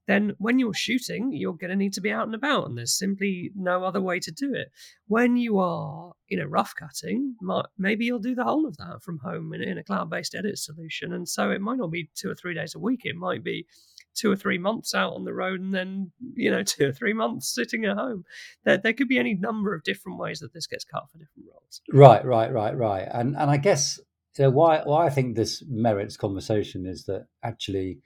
then 0.07 0.33
when 0.37 0.59
you're 0.59 0.73
shooting, 0.73 1.31
you're 1.31 1.53
going 1.53 1.69
to 1.69 1.75
need 1.75 1.93
to 1.93 2.01
be 2.01 2.11
out 2.11 2.25
and 2.25 2.35
about, 2.35 2.67
and 2.67 2.77
there's 2.77 2.97
simply 2.97 3.51
no 3.55 3.83
other 3.83 4.01
way 4.01 4.19
to 4.19 4.31
do 4.31 4.53
it. 4.53 4.69
When 5.07 5.37
you 5.37 5.59
are, 5.59 6.13
you 6.27 6.37
know, 6.37 6.45
rough 6.45 6.73
cutting, 6.75 7.35
maybe 7.77 8.05
you'll 8.05 8.19
do 8.19 8.35
the 8.35 8.43
whole 8.43 8.67
of 8.67 8.77
that 8.77 9.01
from 9.01 9.19
home 9.19 9.53
in, 9.53 9.61
in 9.61 9.77
a 9.77 9.83
cloud-based 9.83 10.35
edit 10.35 10.57
solution, 10.57 11.13
and 11.13 11.27
so 11.27 11.51
it 11.51 11.61
might 11.61 11.77
not 11.77 11.91
be 11.91 12.09
two 12.15 12.29
or 12.29 12.35
three 12.35 12.53
days 12.53 12.75
a 12.75 12.79
week. 12.79 13.01
It 13.03 13.15
might 13.15 13.43
be 13.43 13.65
two 14.13 14.31
or 14.31 14.35
three 14.35 14.57
months 14.57 14.93
out 14.93 15.13
on 15.13 15.23
the 15.23 15.33
road, 15.33 15.61
and 15.61 15.73
then 15.73 16.11
you 16.35 16.51
know, 16.51 16.63
two 16.63 16.89
or 16.89 16.93
three 16.93 17.13
months 17.13 17.53
sitting 17.53 17.85
at 17.85 17.97
home. 17.97 18.25
There, 18.65 18.77
there 18.77 18.93
could 18.93 19.07
be 19.07 19.19
any 19.19 19.35
number 19.35 19.73
of 19.73 19.83
different 19.83 20.19
ways 20.19 20.39
that 20.39 20.53
this 20.53 20.67
gets 20.67 20.83
cut 20.83 21.03
for 21.11 21.17
different 21.17 21.47
roles. 21.49 21.81
Right, 21.91 22.25
right, 22.25 22.51
right, 22.51 22.75
right, 22.75 23.07
and 23.09 23.37
and 23.37 23.49
I 23.49 23.57
guess 23.57 24.01
so. 24.33 24.49
Why 24.49 24.81
why 24.83 25.05
I 25.05 25.09
think 25.09 25.35
this 25.35 25.63
merits 25.67 26.17
conversation 26.17 26.85
is 26.85 27.05
that 27.05 27.27
actually 27.41 27.99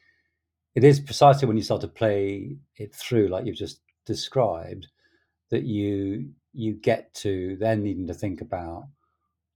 it 0.77 0.83
is 0.83 0.99
precisely 0.99 1.47
when 1.47 1.57
you 1.57 1.63
start 1.63 1.81
to 1.81 1.87
play 1.87 2.55
it 2.77 2.93
through, 2.93 3.29
like 3.29 3.47
you've 3.47 3.57
just 3.57 3.81
described, 4.05 4.87
that 5.49 5.63
you 5.63 6.29
you 6.53 6.73
get 6.73 7.11
to 7.15 7.57
then 7.59 7.81
needing 7.81 8.05
to 8.05 8.13
think 8.13 8.41
about 8.41 8.83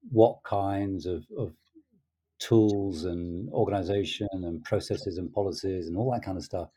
what 0.09 0.43
kinds 0.43 1.05
of, 1.05 1.23
of 1.37 1.53
tools 2.39 3.05
and 3.05 3.47
organization 3.51 4.27
and 4.33 4.63
processes 4.63 5.19
and 5.19 5.31
policies 5.31 5.87
and 5.87 5.95
all 5.95 6.11
that 6.11 6.23
kind 6.25 6.37
of 6.37 6.43
stuff 6.43 6.69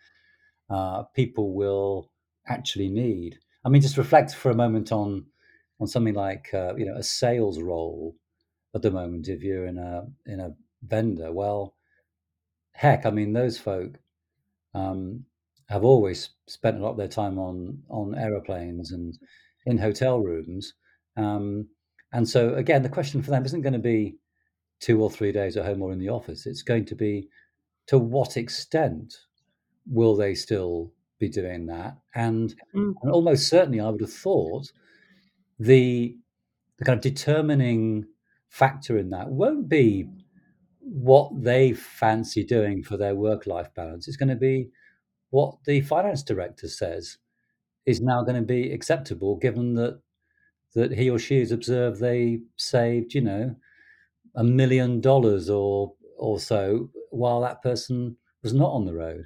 uh, 0.69 1.05
people 1.15 1.55
will 1.55 2.11
actually 2.47 2.91
need. 2.91 3.39
I 3.65 3.71
mean, 3.71 3.81
just 3.81 3.97
reflect 3.97 4.35
for 4.35 4.51
a 4.51 4.55
moment 4.55 4.93
on 4.93 5.25
on 5.81 5.87
something 5.87 6.15
like 6.15 6.53
uh, 6.53 6.75
you 6.77 6.85
know 6.85 6.97
a 6.97 7.03
sales 7.03 7.63
role 7.63 8.15
at 8.75 8.83
the 8.83 8.91
moment. 8.91 9.29
If 9.29 9.43
you're 9.43 9.67
in 9.67 9.79
a 9.79 10.05
in 10.27 10.41
a 10.41 10.55
vendor, 10.83 11.33
well, 11.33 11.77
heck, 12.73 13.07
I 13.07 13.11
mean, 13.11 13.33
those 13.33 13.59
folk 13.59 13.99
um, 14.75 15.25
have 15.69 15.85
always 15.85 16.31
spent 16.47 16.79
a 16.79 16.81
lot 16.83 16.93
of 16.93 16.97
their 16.97 17.09
time 17.09 17.39
on 17.39 17.79
on 17.89 18.15
aeroplanes 18.15 18.93
and 18.93 19.19
in 19.67 19.79
hotel 19.79 20.21
rooms. 20.21 20.75
Um, 21.17 21.69
and 22.13 22.29
so 22.29 22.55
again, 22.55 22.83
the 22.83 22.89
question 22.89 23.23
for 23.23 23.31
them 23.31 23.45
isn't 23.45 23.63
going 23.63 23.73
to 23.73 23.79
be 23.79 24.17
two 24.81 25.03
or 25.03 25.11
three 25.11 25.33
days 25.33 25.57
at 25.57 25.65
home 25.65 25.83
or 25.83 25.93
in 25.93 25.99
the 25.99 26.11
office. 26.11 26.47
It's 26.47 26.63
going 26.63 26.85
to 26.87 26.95
be 26.95 27.29
to 27.87 27.99
what 27.99 28.37
extent 28.37 29.15
will 29.87 30.17
they 30.17 30.35
still 30.35 30.93
be 31.19 31.29
doing 31.29 31.67
that? 31.67 31.97
And, 32.15 32.55
mm. 32.75 32.95
and 33.03 33.13
almost 33.13 33.49
certainly, 33.49 33.81
I 33.81 33.89
would 33.89 34.01
have 34.01 34.13
thought 34.13 34.71
the 35.59 36.17
the 36.79 36.85
kind 36.85 36.97
of 36.97 37.03
determining 37.03 38.05
factor 38.49 38.99
in 38.99 39.11
that 39.11 39.29
won't 39.29 39.69
be 39.69 40.09
what 40.85 41.31
they 41.43 41.73
fancy 41.73 42.45
doing 42.45 42.83
for 42.83 42.97
their 42.97 43.15
work 43.15 43.47
life 43.47 43.69
balance. 43.75 44.07
It's 44.07 44.17
going 44.17 44.29
to 44.29 44.37
be 44.37 44.69
what 45.31 45.57
the 45.65 45.81
finance 45.81 46.23
director 46.23 46.69
says 46.69 47.19
is 47.87 48.01
now 48.01 48.23
going 48.23 48.37
to 48.37 48.47
be 48.47 48.73
acceptable, 48.73 49.37
given 49.37 49.75
that 49.75 50.01
that 50.75 50.93
he 50.93 51.09
or 51.09 51.19
she 51.19 51.39
has 51.39 51.53
observed 51.53 52.01
they 52.01 52.41
saved, 52.57 53.15
you 53.15 53.21
know, 53.21 53.55
a 54.37 54.45
million 54.45 55.01
dollars 55.01 55.49
or 55.51 55.95
or 56.19 56.39
so 56.39 56.91
while 57.11 57.41
that 57.41 57.63
person 57.63 58.17
was 58.43 58.53
not 58.53 58.73
on 58.73 58.85
the 58.85 58.95
road. 58.95 59.25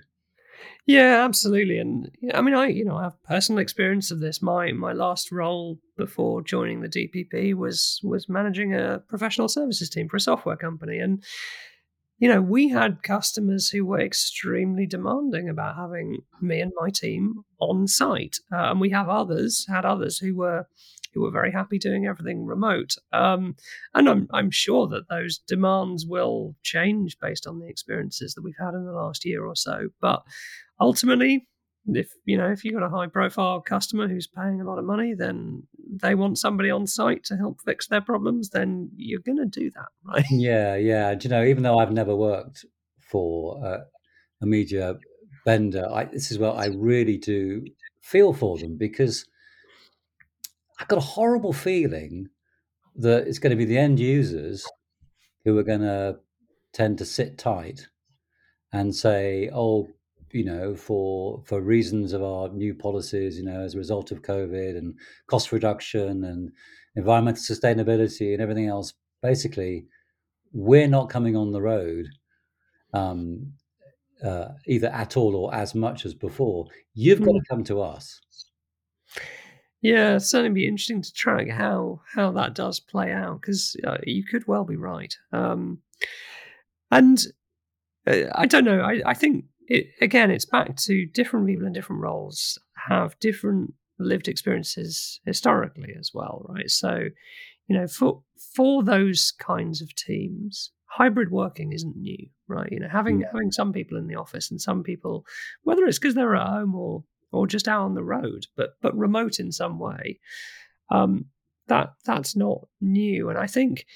Yeah, 0.86 1.24
absolutely. 1.24 1.78
And 1.78 2.10
I 2.34 2.40
mean, 2.40 2.54
I 2.54 2.68
you 2.68 2.84
know 2.84 2.96
I 2.96 3.04
have 3.04 3.22
personal 3.24 3.60
experience 3.60 4.10
of 4.10 4.20
this. 4.20 4.40
My 4.42 4.72
my 4.72 4.92
last 4.92 5.30
role 5.30 5.78
before 5.96 6.42
joining 6.42 6.80
the 6.80 6.88
DPP 6.88 7.54
was 7.54 8.00
was 8.02 8.28
managing 8.28 8.74
a 8.74 9.02
professional 9.08 9.48
services 9.48 9.90
team 9.90 10.08
for 10.08 10.16
a 10.16 10.20
software 10.20 10.56
company, 10.56 10.98
and 10.98 11.22
you 12.18 12.28
know 12.28 12.40
we 12.40 12.68
had 12.68 13.02
customers 13.02 13.68
who 13.68 13.84
were 13.84 14.00
extremely 14.00 14.86
demanding 14.86 15.48
about 15.48 15.76
having 15.76 16.18
me 16.40 16.60
and 16.60 16.72
my 16.80 16.90
team 16.90 17.42
on 17.60 17.86
site, 17.86 18.36
uh, 18.52 18.70
and 18.70 18.80
we 18.80 18.90
have 18.90 19.08
others 19.08 19.66
had 19.68 19.84
others 19.84 20.18
who 20.18 20.36
were 20.36 20.66
who 21.18 21.24
were 21.24 21.30
very 21.30 21.50
happy 21.50 21.78
doing 21.78 22.06
everything 22.06 22.46
remote. 22.46 22.94
Um, 23.12 23.56
and 23.94 24.08
I'm, 24.08 24.28
I'm 24.32 24.50
sure 24.50 24.86
that 24.88 25.08
those 25.08 25.38
demands 25.38 26.06
will 26.06 26.54
change 26.62 27.16
based 27.20 27.46
on 27.46 27.58
the 27.58 27.68
experiences 27.68 28.34
that 28.34 28.42
we've 28.42 28.54
had 28.58 28.74
in 28.74 28.84
the 28.84 28.92
last 28.92 29.24
year 29.24 29.44
or 29.44 29.56
so. 29.56 29.88
But 30.00 30.22
ultimately, 30.80 31.48
if 31.86 32.12
you 32.26 32.36
know 32.36 32.50
if 32.50 32.64
you've 32.64 32.74
got 32.74 32.82
a 32.82 32.90
high 32.90 33.06
profile 33.06 33.62
customer 33.62 34.06
who's 34.06 34.26
paying 34.26 34.60
a 34.60 34.64
lot 34.64 34.78
of 34.78 34.84
money 34.84 35.14
then 35.14 35.62
they 35.90 36.14
want 36.14 36.36
somebody 36.36 36.68
on 36.68 36.86
site 36.86 37.24
to 37.24 37.34
help 37.34 37.62
fix 37.64 37.86
their 37.86 38.02
problems 38.02 38.50
then 38.50 38.90
you're 38.94 39.22
going 39.24 39.38
to 39.38 39.46
do 39.46 39.70
that 39.70 39.86
right 40.04 40.26
yeah 40.30 40.76
yeah 40.76 41.14
do 41.14 41.26
you 41.26 41.30
know 41.30 41.42
even 41.42 41.62
though 41.62 41.78
i've 41.78 41.90
never 41.90 42.14
worked 42.14 42.66
for 43.00 43.64
uh, 43.64 43.78
a 44.42 44.46
media 44.46 44.96
vendor 45.46 45.88
I, 45.90 46.04
this 46.04 46.30
is 46.30 46.38
what 46.38 46.56
i 46.56 46.66
really 46.66 47.16
do 47.16 47.64
feel 48.02 48.34
for 48.34 48.58
them 48.58 48.76
because 48.76 49.24
i've 50.78 50.88
got 50.88 50.98
a 50.98 51.00
horrible 51.02 51.52
feeling 51.52 52.28
that 52.96 53.26
it's 53.26 53.38
going 53.38 53.50
to 53.50 53.56
be 53.56 53.64
the 53.64 53.78
end 53.78 53.98
users 54.00 54.66
who 55.44 55.56
are 55.58 55.62
going 55.62 55.80
to 55.80 56.16
tend 56.72 56.98
to 56.98 57.04
sit 57.04 57.38
tight 57.38 57.86
and 58.72 58.94
say 58.94 59.50
oh 59.52 59.88
you 60.32 60.44
know, 60.44 60.74
for 60.74 61.42
for 61.44 61.60
reasons 61.60 62.12
of 62.12 62.22
our 62.22 62.48
new 62.50 62.74
policies, 62.74 63.38
you 63.38 63.44
know, 63.44 63.60
as 63.60 63.74
a 63.74 63.78
result 63.78 64.12
of 64.12 64.22
COVID 64.22 64.76
and 64.76 64.94
cost 65.26 65.52
reduction 65.52 66.24
and 66.24 66.52
environmental 66.96 67.42
sustainability 67.42 68.32
and 68.32 68.42
everything 68.42 68.66
else, 68.66 68.94
basically, 69.22 69.86
we're 70.52 70.88
not 70.88 71.10
coming 71.10 71.36
on 71.36 71.52
the 71.52 71.62
road 71.62 72.06
um, 72.92 73.52
uh, 74.22 74.48
either 74.66 74.88
at 74.88 75.16
all 75.16 75.34
or 75.36 75.54
as 75.54 75.74
much 75.74 76.04
as 76.04 76.14
before. 76.14 76.66
You've 76.94 77.20
got 77.20 77.32
to 77.32 77.38
hmm. 77.38 77.54
come 77.54 77.64
to 77.64 77.80
us. 77.80 78.20
Yeah, 79.80 80.16
it's 80.16 80.30
certainly 80.30 80.54
be 80.54 80.66
interesting 80.66 81.02
to 81.02 81.12
track 81.12 81.48
how 81.48 82.00
how 82.14 82.32
that 82.32 82.54
does 82.54 82.80
play 82.80 83.12
out 83.12 83.40
because 83.40 83.76
uh, 83.86 83.98
you 84.02 84.24
could 84.24 84.48
well 84.48 84.64
be 84.64 84.76
right. 84.76 85.14
Um, 85.32 85.78
and 86.90 87.24
uh, 88.06 88.24
I 88.34 88.46
don't 88.46 88.64
know. 88.64 88.80
I, 88.80 89.02
I 89.06 89.14
think 89.14 89.44
it, 89.68 89.88
again, 90.00 90.30
it's 90.30 90.44
back 90.44 90.76
to 90.76 91.06
different 91.06 91.46
people 91.46 91.66
in 91.66 91.72
different 91.72 92.02
roles 92.02 92.58
have 92.88 93.18
different 93.20 93.74
lived 93.98 94.28
experiences 94.28 95.20
historically 95.26 95.94
as 95.98 96.12
well, 96.14 96.46
right? 96.48 96.70
So, 96.70 97.08
you 97.68 97.76
know, 97.76 97.86
for 97.86 98.22
for 98.54 98.82
those 98.82 99.32
kinds 99.38 99.82
of 99.82 99.94
teams, 99.94 100.72
hybrid 100.86 101.30
working 101.30 101.72
isn't 101.72 101.96
new, 101.96 102.28
right? 102.46 102.70
You 102.72 102.80
know, 102.80 102.88
having 102.88 103.20
yeah. 103.20 103.28
having 103.32 103.52
some 103.52 103.72
people 103.72 103.98
in 103.98 104.06
the 104.06 104.16
office 104.16 104.50
and 104.50 104.60
some 104.60 104.82
people, 104.82 105.24
whether 105.62 105.84
it's 105.84 105.98
because 105.98 106.14
they're 106.14 106.36
at 106.36 106.48
home 106.48 106.74
or 106.74 107.04
or 107.32 107.46
just 107.46 107.68
out 107.68 107.82
on 107.82 107.94
the 107.94 108.04
road, 108.04 108.46
but 108.56 108.70
but 108.80 108.96
remote 108.96 109.38
in 109.38 109.52
some 109.52 109.78
way, 109.78 110.18
um, 110.90 111.26
that 111.68 111.90
that's 112.04 112.36
not 112.36 112.66
new. 112.80 113.28
And 113.28 113.38
I 113.38 113.46
think 113.46 113.86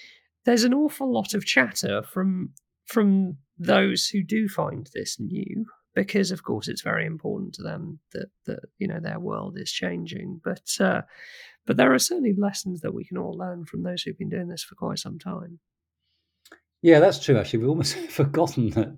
there's 0.44 0.64
an 0.64 0.74
awful 0.74 1.12
lot 1.12 1.34
of 1.34 1.44
chatter 1.44 2.02
from 2.02 2.50
from 2.86 3.38
those 3.58 4.08
who 4.08 4.22
do 4.22 4.48
find 4.48 4.88
this 4.92 5.18
new 5.20 5.66
because 5.94 6.30
of 6.30 6.42
course 6.42 6.68
it's 6.68 6.82
very 6.82 7.06
important 7.06 7.54
to 7.54 7.62
them 7.62 7.98
that 8.12 8.28
that 8.46 8.60
you 8.78 8.88
know 8.88 9.00
their 9.00 9.20
world 9.20 9.56
is 9.58 9.70
changing. 9.70 10.40
But 10.44 10.68
uh, 10.80 11.02
but 11.66 11.76
there 11.76 11.92
are 11.92 11.98
certainly 11.98 12.34
lessons 12.36 12.80
that 12.80 12.94
we 12.94 13.04
can 13.04 13.18
all 13.18 13.36
learn 13.36 13.64
from 13.64 13.82
those 13.82 14.02
who've 14.02 14.18
been 14.18 14.30
doing 14.30 14.48
this 14.48 14.64
for 14.64 14.74
quite 14.74 14.98
some 14.98 15.18
time. 15.18 15.60
Yeah 16.82 17.00
that's 17.00 17.24
true 17.24 17.38
actually. 17.38 17.60
We've 17.60 17.70
almost 17.70 17.96
forgotten 18.10 18.70
that 18.70 18.96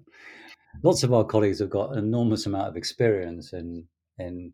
lots 0.82 1.02
of 1.02 1.12
our 1.12 1.24
colleagues 1.24 1.60
have 1.60 1.70
got 1.70 1.92
an 1.92 1.98
enormous 1.98 2.46
amount 2.46 2.68
of 2.68 2.76
experience 2.76 3.52
in 3.52 3.86
in 4.18 4.52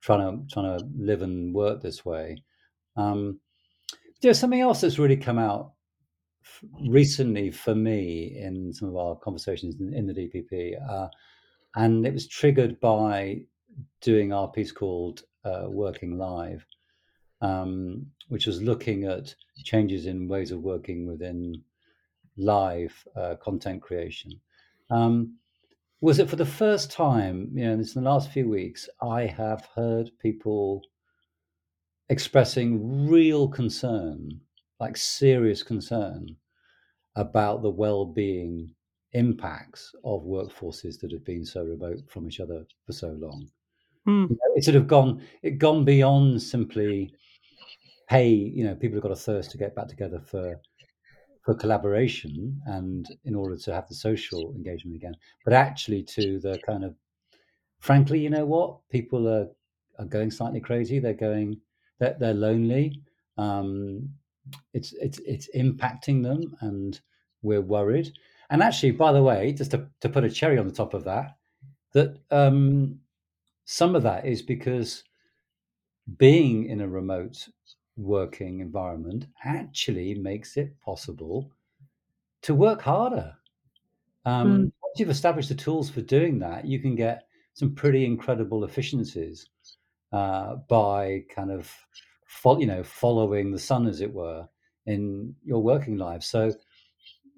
trying 0.00 0.20
to 0.20 0.52
trying 0.52 0.78
to 0.78 0.84
live 0.96 1.22
and 1.22 1.54
work 1.54 1.82
this 1.82 2.04
way 2.04 2.36
um, 2.96 3.38
there's 4.22 4.38
something 4.38 4.60
else 4.60 4.80
that's 4.80 4.98
really 4.98 5.16
come 5.16 5.38
out 5.38 5.72
recently 6.88 7.50
for 7.50 7.74
me 7.74 8.36
in 8.38 8.72
some 8.72 8.88
of 8.88 8.96
our 8.96 9.16
conversations 9.16 9.76
in, 9.80 9.92
in 9.94 10.06
the 10.06 10.14
DPP, 10.14 10.74
uh, 10.88 11.08
and 11.74 12.06
it 12.06 12.12
was 12.12 12.28
triggered 12.28 12.80
by 12.80 13.40
doing 14.00 14.32
our 14.32 14.48
piece 14.48 14.72
called 14.72 15.22
uh, 15.44 15.66
Working 15.68 16.16
Live, 16.16 16.64
um, 17.42 18.06
which 18.28 18.46
was 18.46 18.62
looking 18.62 19.04
at 19.04 19.34
changes 19.64 20.06
in 20.06 20.28
ways 20.28 20.50
of 20.50 20.60
working 20.60 21.06
within 21.06 21.62
live 22.38 23.06
uh, 23.16 23.34
content 23.42 23.82
creation. 23.82 24.32
Um, 24.90 25.36
was 26.00 26.18
it 26.18 26.28
for 26.28 26.36
the 26.36 26.46
first 26.46 26.90
time, 26.90 27.50
you 27.54 27.64
know, 27.64 27.72
in 27.72 27.80
the 27.82 28.00
last 28.00 28.30
few 28.30 28.48
weeks, 28.48 28.88
I 29.02 29.26
have 29.26 29.68
heard 29.74 30.10
people 30.20 30.82
expressing 32.08 33.08
real 33.08 33.48
concern, 33.48 34.40
like 34.78 34.96
serious 34.96 35.62
concern 35.62 36.36
about 37.16 37.62
the 37.62 37.70
well-being 37.70 38.74
impacts 39.12 39.92
of 40.04 40.22
workforces 40.24 41.00
that 41.00 41.12
have 41.12 41.24
been 41.24 41.44
so 41.44 41.64
remote 41.64 42.00
from 42.08 42.28
each 42.28 42.40
other 42.40 42.64
for 42.84 42.92
so 42.92 43.08
long. 43.18 43.48
Mm. 44.06 44.28
You 44.30 44.36
know, 44.36 44.54
it 44.54 44.64
sort 44.64 44.76
of 44.76 44.86
gone 44.86 45.22
it 45.42 45.58
gone 45.58 45.84
beyond 45.84 46.40
simply 46.42 47.12
hey, 48.08 48.28
you 48.28 48.64
know, 48.64 48.74
people 48.74 48.96
have 48.96 49.02
got 49.02 49.10
a 49.12 49.16
thirst 49.16 49.50
to 49.50 49.58
get 49.58 49.74
back 49.74 49.88
together 49.88 50.20
for 50.20 50.60
for 51.46 51.54
collaboration 51.54 52.60
and 52.66 53.06
in 53.24 53.36
order 53.36 53.56
to 53.56 53.72
have 53.72 53.88
the 53.88 53.94
social 53.94 54.52
engagement 54.56 54.96
again, 54.96 55.16
but 55.44 55.54
actually 55.54 56.02
to 56.02 56.40
the 56.40 56.58
kind 56.66 56.84
of 56.84 56.96
frankly, 57.78 58.18
you 58.18 58.28
know 58.28 58.44
what, 58.44 58.80
people 58.90 59.28
are 59.28 59.48
are 59.98 60.04
going 60.04 60.30
slightly 60.30 60.60
crazy. 60.60 60.98
They're 60.98 61.14
going 61.14 61.60
they're, 62.00 62.16
they're 62.18 62.34
lonely. 62.34 63.00
Um, 63.38 64.10
it's 64.74 64.92
it's 64.94 65.20
it's 65.20 65.48
impacting 65.54 66.24
them, 66.24 66.56
and 66.60 67.00
we're 67.42 67.62
worried. 67.62 68.12
And 68.50 68.60
actually, 68.60 68.92
by 68.92 69.12
the 69.12 69.22
way, 69.22 69.52
just 69.52 69.70
to, 69.70 69.88
to 70.00 70.08
put 70.08 70.24
a 70.24 70.30
cherry 70.30 70.58
on 70.58 70.66
the 70.66 70.74
top 70.74 70.94
of 70.94 71.04
that, 71.04 71.36
that 71.92 72.18
um, 72.30 73.00
some 73.64 73.96
of 73.96 74.02
that 74.02 74.26
is 74.26 74.42
because 74.42 75.04
being 76.18 76.66
in 76.66 76.80
a 76.80 76.88
remote 76.88 77.48
working 77.96 78.60
environment 78.60 79.26
actually 79.44 80.14
makes 80.14 80.56
it 80.56 80.78
possible 80.80 81.50
to 82.42 82.54
work 82.54 82.80
harder. 82.82 83.34
Um, 84.24 84.48
Mm. 84.48 84.72
Once 84.82 84.98
you've 84.98 85.10
established 85.10 85.48
the 85.48 85.54
tools 85.54 85.90
for 85.90 86.00
doing 86.02 86.38
that, 86.40 86.64
you 86.64 86.78
can 86.80 86.94
get 86.94 87.26
some 87.54 87.74
pretty 87.74 88.04
incredible 88.04 88.64
efficiencies 88.64 89.48
uh, 90.12 90.56
by 90.68 91.24
kind 91.34 91.50
of 91.50 91.72
fo- 92.26 92.58
you 92.58 92.66
know 92.66 92.82
following 92.82 93.50
the 93.50 93.58
sun, 93.58 93.86
as 93.86 94.00
it 94.00 94.12
were, 94.12 94.48
in 94.86 95.34
your 95.44 95.62
working 95.62 95.96
life. 95.96 96.22
So 96.22 96.52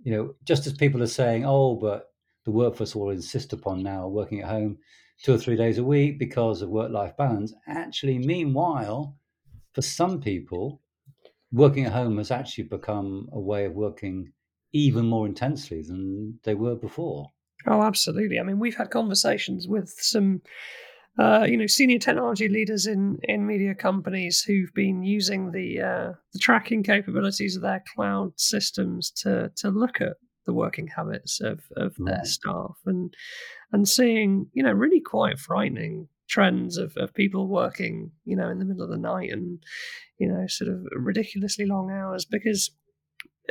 you 0.03 0.13
know, 0.13 0.35
just 0.45 0.67
as 0.67 0.73
people 0.73 1.03
are 1.03 1.07
saying, 1.07 1.45
"Oh, 1.45 1.75
but 1.77 2.13
the 2.45 2.51
workforce 2.51 2.95
will 2.97 3.11
insist 3.11 3.53
upon 3.53 3.83
now 3.83 4.09
working 4.09 4.41
at 4.41 4.49
home 4.49 4.79
two 5.23 5.35
or 5.35 5.39
three 5.39 5.57
days 5.57 5.79
a 5.79 5.85
week 5.85 6.19
because 6.19 6.63
of 6.63 6.69
work-life 6.71 7.17
balance," 7.17 7.53
actually, 7.67 8.19
meanwhile, 8.19 9.17
for 9.79 9.83
some 9.83 10.21
people, 10.21 10.83
working 11.53 11.85
at 11.85 11.93
home 11.93 12.19
has 12.19 12.33
actually 12.33 12.65
become 12.65 13.29
a 13.31 13.39
way 13.39 13.65
of 13.65 13.75
working 13.75 14.33
even 14.73 15.07
more 15.07 15.25
intensely 15.25 15.83
than 15.83 16.37
they 16.43 16.57
were 16.57 16.75
before. 16.75 17.31
Oh, 17.65 17.83
absolutely. 17.83 18.41
I 18.41 18.43
mean, 18.43 18.59
we've 18.59 18.75
had 18.75 18.91
conversations 18.91 19.69
with 19.69 19.89
some, 19.91 20.43
uh, 21.17 21.47
you 21.49 21.57
know, 21.57 21.69
senior 21.69 22.01
technology 22.01 22.49
leaders 22.49 22.89
in 22.89 23.19
in 23.23 23.47
media 23.47 23.73
companies 23.73 24.43
who've 24.43 24.75
been 24.75 25.05
using 25.05 25.53
the 25.53 25.81
uh, 25.81 26.13
the 26.33 26.41
tracking 26.41 26.83
capabilities 26.83 27.55
of 27.55 27.63
their 27.63 27.85
cloud 27.95 28.33
systems 28.35 29.13
to 29.23 29.53
to 29.59 29.71
look 29.71 30.01
at 30.01 30.17
the 30.45 30.53
working 30.53 30.89
habits 30.89 31.41
of 31.41 31.61
of 31.77 31.95
their 31.99 32.25
staff 32.25 32.79
and 32.85 33.15
and 33.73 33.89
seeing, 33.89 34.49
you 34.55 34.65
know, 34.65 34.73
really 34.73 35.01
quite 35.01 35.39
frightening 35.39 36.09
trends 36.29 36.77
of 36.79 36.97
of 36.97 37.15
people 37.15 37.49
working, 37.49 38.13
you 38.25 38.37
know, 38.37 38.51
in 38.51 38.59
the 38.59 38.65
middle 38.65 38.83
of 38.85 38.91
the 38.91 38.99
night 38.99 39.31
and 39.33 39.63
you 40.19 40.29
know, 40.29 40.47
sort 40.49 40.71
of 40.71 40.87
ridiculously 40.93 41.67
long 41.67 41.91
hours 41.91 42.25
because 42.25 42.71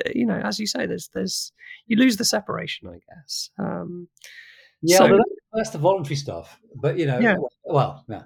uh, 0.05 0.09
you 0.13 0.25
know, 0.25 0.39
as 0.43 0.59
you 0.59 0.67
say, 0.67 0.85
there's 0.85 1.09
there's 1.13 1.51
you 1.87 1.97
lose 1.97 2.17
the 2.17 2.25
separation, 2.25 2.87
I 2.89 2.99
guess. 3.09 3.49
Um, 3.59 4.09
Yeah, 4.81 5.07
so 5.07 5.19
that's 5.53 5.71
the 5.71 5.77
voluntary 5.77 6.15
stuff. 6.15 6.59
But 6.75 6.97
you 6.97 7.05
know, 7.05 7.21
Yeah. 7.21 7.35
well, 7.63 8.05
yeah, 8.07 8.23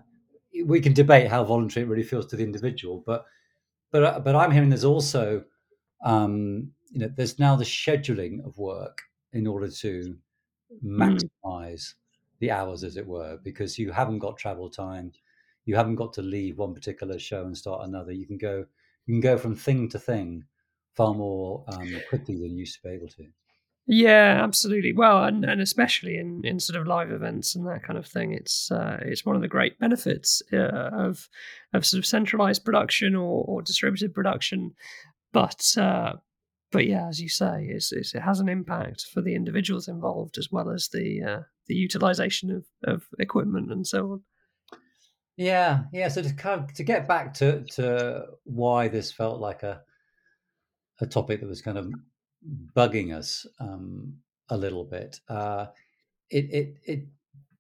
we 0.66 0.82
can 0.82 0.94
debate 0.94 1.28
how 1.28 1.44
voluntary 1.44 1.86
it 1.86 1.90
really 1.90 2.04
feels 2.04 2.28
to 2.28 2.36
the 2.36 2.44
individual. 2.44 3.04
But 3.06 3.26
but 3.92 4.04
uh, 4.04 4.20
but 4.20 4.36
I'm 4.36 4.52
hearing 4.52 4.70
there's 4.70 4.86
also 4.86 5.44
um, 6.06 6.72
you 6.92 7.00
know 7.02 7.10
there's 7.16 7.40
now 7.40 7.56
the 7.56 7.66
scheduling 7.66 8.46
of 8.46 8.58
work 8.58 9.04
in 9.34 9.48
order 9.48 9.70
to 9.70 10.18
Mm. 10.98 11.30
maximize 11.46 11.96
the 12.42 12.52
hours, 12.52 12.84
as 12.84 12.98
it 12.98 13.08
were, 13.08 13.38
because 13.44 13.80
you 13.80 13.92
haven't 13.92 14.20
got 14.20 14.38
travel 14.38 14.70
time, 14.70 15.14
you 15.66 15.76
haven't 15.76 15.96
got 15.96 16.12
to 16.14 16.22
leave 16.22 16.58
one 16.58 16.74
particular 16.74 17.18
show 17.18 17.46
and 17.46 17.58
start 17.58 17.88
another. 17.88 18.12
You 18.12 18.28
can 18.28 18.38
go 18.38 18.66
you 19.06 19.14
can 19.14 19.22
go 19.22 19.38
from 19.38 19.56
thing 19.56 19.88
to 19.90 20.00
thing 20.00 20.44
far 20.96 21.14
more 21.14 21.64
um, 21.70 21.90
quickly 22.10 22.36
than 22.36 22.52
you 22.52 22.60
used 22.60 22.76
to 22.82 22.88
be 22.88 22.94
able 22.94 23.08
to. 23.08 23.26
yeah, 23.88 24.42
absolutely. 24.44 24.94
Well, 24.94 25.24
and, 25.24 25.46
and 25.46 25.62
especially 25.62 26.18
in, 26.18 26.42
in 26.44 26.60
sort 26.60 26.80
of 26.80 26.88
live 26.88 27.12
events 27.12 27.56
and 27.56 27.66
that 27.68 27.84
kind 27.84 27.98
of 27.98 28.06
thing, 28.06 28.34
it's 28.34 28.72
uh, 28.72 28.98
it's 29.02 29.26
one 29.26 29.36
of 29.36 29.42
the 29.42 29.48
great 29.48 29.80
benefits 29.80 30.42
uh, 30.52 30.90
of 30.94 31.30
of 31.74 31.86
sort 31.86 32.00
of 32.00 32.06
centralized 32.06 32.66
production 32.66 33.16
or, 33.16 33.46
or 33.48 33.62
distributed 33.62 34.14
production. 34.14 34.74
But 35.32 35.78
uh, 35.78 36.14
but 36.72 36.88
yeah, 36.88 37.08
as 37.08 37.22
you 37.22 37.30
say, 37.30 37.68
it's, 37.70 37.92
it's, 37.92 38.16
it 38.16 38.22
has 38.22 38.40
an 38.40 38.50
impact 38.50 39.08
for 39.14 39.22
the 39.22 39.36
individuals 39.36 39.88
involved 39.88 40.38
as 40.38 40.52
well 40.52 40.70
as 40.70 40.88
the 40.88 41.22
uh, 41.22 41.40
the 41.72 41.78
utilization 41.78 42.52
of, 42.52 42.66
of 42.84 43.04
equipment 43.18 43.72
and 43.72 43.88
so 43.88 44.12
on. 44.12 44.22
Yeah, 45.38 45.84
yeah. 45.94 46.10
So 46.10 46.22
to 46.22 46.34
kind 46.34 46.60
of 46.60 46.74
to 46.74 46.84
get 46.84 47.08
back 47.08 47.34
to 47.36 47.64
to 47.76 48.26
why 48.44 48.90
this 48.90 49.10
felt 49.10 49.40
like 49.40 49.64
a 49.64 49.82
a 51.00 51.06
topic 51.06 51.40
that 51.40 51.48
was 51.48 51.62
kind 51.62 51.78
of 51.78 51.90
bugging 52.76 53.16
us 53.16 53.48
um, 53.62 54.18
a 54.50 54.58
little 54.58 54.84
bit, 54.84 55.22
uh, 55.30 55.68
it 56.30 56.46
it 56.52 56.78
it 56.84 57.08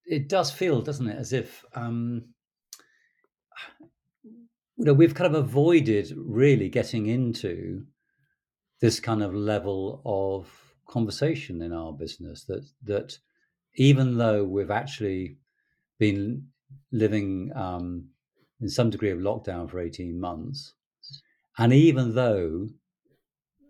it 0.06 0.28
does 0.28 0.52
feel, 0.52 0.82
doesn't 0.82 1.08
it, 1.08 1.17
as 1.17 1.32
if 1.32 1.63
um, 1.74 2.26
you 4.76 4.86
know 4.86 4.93
we've 4.93 5.15
kind 5.15 5.34
of 5.34 5.41
avoided 5.41 6.13
really 6.17 6.67
getting 6.67 7.08
into 7.08 7.86
this 8.82 9.00
kind 9.00 9.24
of 9.24 9.34
level 9.34 10.02
of 10.06 10.52
conversation 10.89 11.62
in 11.62 11.71
our 11.71 11.93
business. 11.93 12.43
That 12.43 12.65
that 12.84 13.17
even 13.76 14.18
though 14.18 14.44
we've 14.46 14.72
actually 14.72 15.38
been 16.00 16.52
living 16.92 17.52
um, 17.56 18.12
in 18.62 18.70
some 18.70 18.90
degree 18.90 19.12
of 19.12 19.20
lockdown 19.20 19.70
for 19.70 19.80
18 19.80 20.20
months. 20.20 20.76
And 21.58 21.74
even 21.74 22.16
though 22.16 22.70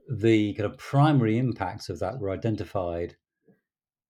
the 0.10 0.54
kind 0.54 0.72
of 0.72 0.78
primary 0.78 1.38
impacts 1.40 1.90
of 1.90 1.98
that 2.00 2.20
were 2.20 2.30
identified 2.30 3.18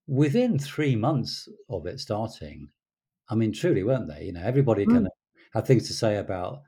within 0.07 0.57
three 0.59 0.95
months 0.95 1.47
of 1.69 1.85
it 1.85 1.99
starting, 1.99 2.69
I 3.29 3.35
mean, 3.35 3.53
truly, 3.53 3.83
weren't 3.83 4.09
they? 4.09 4.25
You 4.25 4.33
know, 4.33 4.43
everybody 4.43 4.85
Mm. 4.85 4.93
kind 4.93 5.07
of 5.07 5.13
had 5.53 5.67
things 5.67 5.87
to 5.87 5.93
say 5.93 6.17
about 6.17 6.63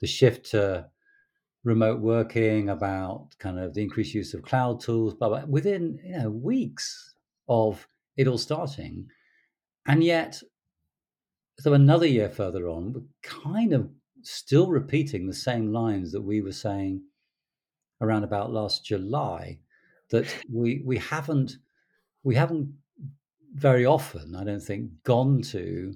the 0.00 0.08
shift 0.08 0.46
to 0.52 0.90
remote 1.64 2.00
working, 2.02 2.70
about 2.70 3.36
kind 3.40 3.60
of 3.60 3.74
the 3.74 3.82
increased 3.82 4.14
use 4.14 4.34
of 4.34 4.42
cloud 4.44 4.80
tools, 4.80 5.14
but 5.14 5.48
within, 5.48 6.00
you 6.04 6.18
know, 6.18 6.30
weeks 6.30 7.14
of 7.48 7.88
it 8.20 8.28
all 8.28 8.38
starting. 8.38 9.08
And 9.86 10.04
yet, 10.04 10.42
so 11.58 11.72
another 11.72 12.06
year 12.06 12.28
further 12.28 12.68
on, 12.68 12.92
we're 12.92 13.02
kind 13.22 13.72
of 13.72 13.88
still 14.22 14.68
repeating 14.68 15.26
the 15.26 15.32
same 15.32 15.72
lines 15.72 16.12
that 16.12 16.20
we 16.20 16.42
were 16.42 16.52
saying 16.52 17.02
around 18.02 18.24
about 18.24 18.52
last 18.52 18.84
July. 18.84 19.58
That 20.10 20.26
we 20.52 20.82
we 20.84 20.98
haven't 20.98 21.52
we 22.22 22.34
haven't 22.34 22.74
very 23.54 23.86
often, 23.86 24.36
I 24.36 24.44
don't 24.44 24.62
think, 24.62 24.90
gone 25.02 25.40
to 25.42 25.94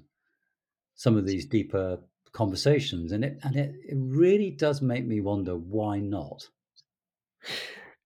some 0.95 1.17
of 1.17 1.27
these 1.27 1.45
deeper 1.45 1.99
conversations, 2.31 3.11
and 3.11 3.23
it 3.23 3.37
and 3.43 3.55
it, 3.55 3.75
it 3.87 3.97
really 3.99 4.49
does 4.49 4.81
make 4.81 5.05
me 5.05 5.21
wonder 5.21 5.55
why 5.55 5.99
not. 5.99 6.49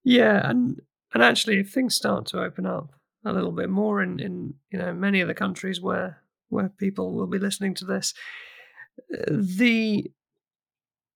Yeah, 0.04 0.50
and 0.50 0.82
and 1.14 1.24
actually, 1.24 1.60
if 1.60 1.72
things 1.72 1.96
start 1.96 2.26
to 2.28 2.42
open 2.42 2.66
up 2.66 2.99
a 3.26 3.34
little 3.34 3.52
bit 3.52 3.70
more 3.70 4.02
in 4.02 4.20
in 4.20 4.54
you 4.72 4.80
know 4.80 4.94
many 4.94 5.22
of 5.22 5.28
the 5.28 5.34
countries 5.34 5.82
where 5.82 6.22
where 6.50 6.70
people 6.70 7.14
will 7.14 7.28
be 7.28 7.40
listening 7.40 7.74
to 7.76 7.86
this, 7.86 8.14
the 9.30 10.12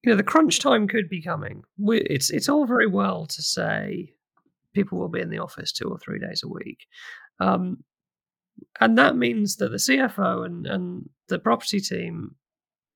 you 0.04 0.10
know 0.10 0.16
the 0.16 0.24
crunch 0.24 0.60
time 0.60 0.88
could 0.88 1.10
be 1.10 1.22
coming. 1.22 1.64
It's 1.80 2.30
it's 2.30 2.50
all 2.50 2.66
very 2.66 2.88
well 2.88 3.26
to 3.28 3.42
say 3.42 4.14
people 4.74 4.98
will 4.98 5.10
be 5.10 5.22
in 5.22 5.30
the 5.30 5.40
office 5.40 5.72
two 5.72 5.90
or 5.90 5.98
three 5.98 6.20
days 6.20 6.42
a 6.44 6.48
week, 6.48 6.80
um, 7.40 7.84
and 8.80 8.98
that 8.98 9.16
means 9.16 9.58
that 9.58 9.70
the 9.70 9.78
CFO 9.78 10.46
and 10.46 10.68
and 10.68 11.10
the 11.30 11.40
property 11.40 11.80
team, 11.80 12.36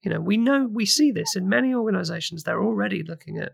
you 0.04 0.12
know, 0.12 0.20
we 0.20 0.38
know 0.38 0.68
we 0.72 0.86
see 0.86 1.12
this 1.12 1.36
in 1.36 1.50
many 1.50 1.74
organisations. 1.74 2.44
They're 2.44 2.64
already 2.64 3.04
looking 3.04 3.38
at 3.38 3.54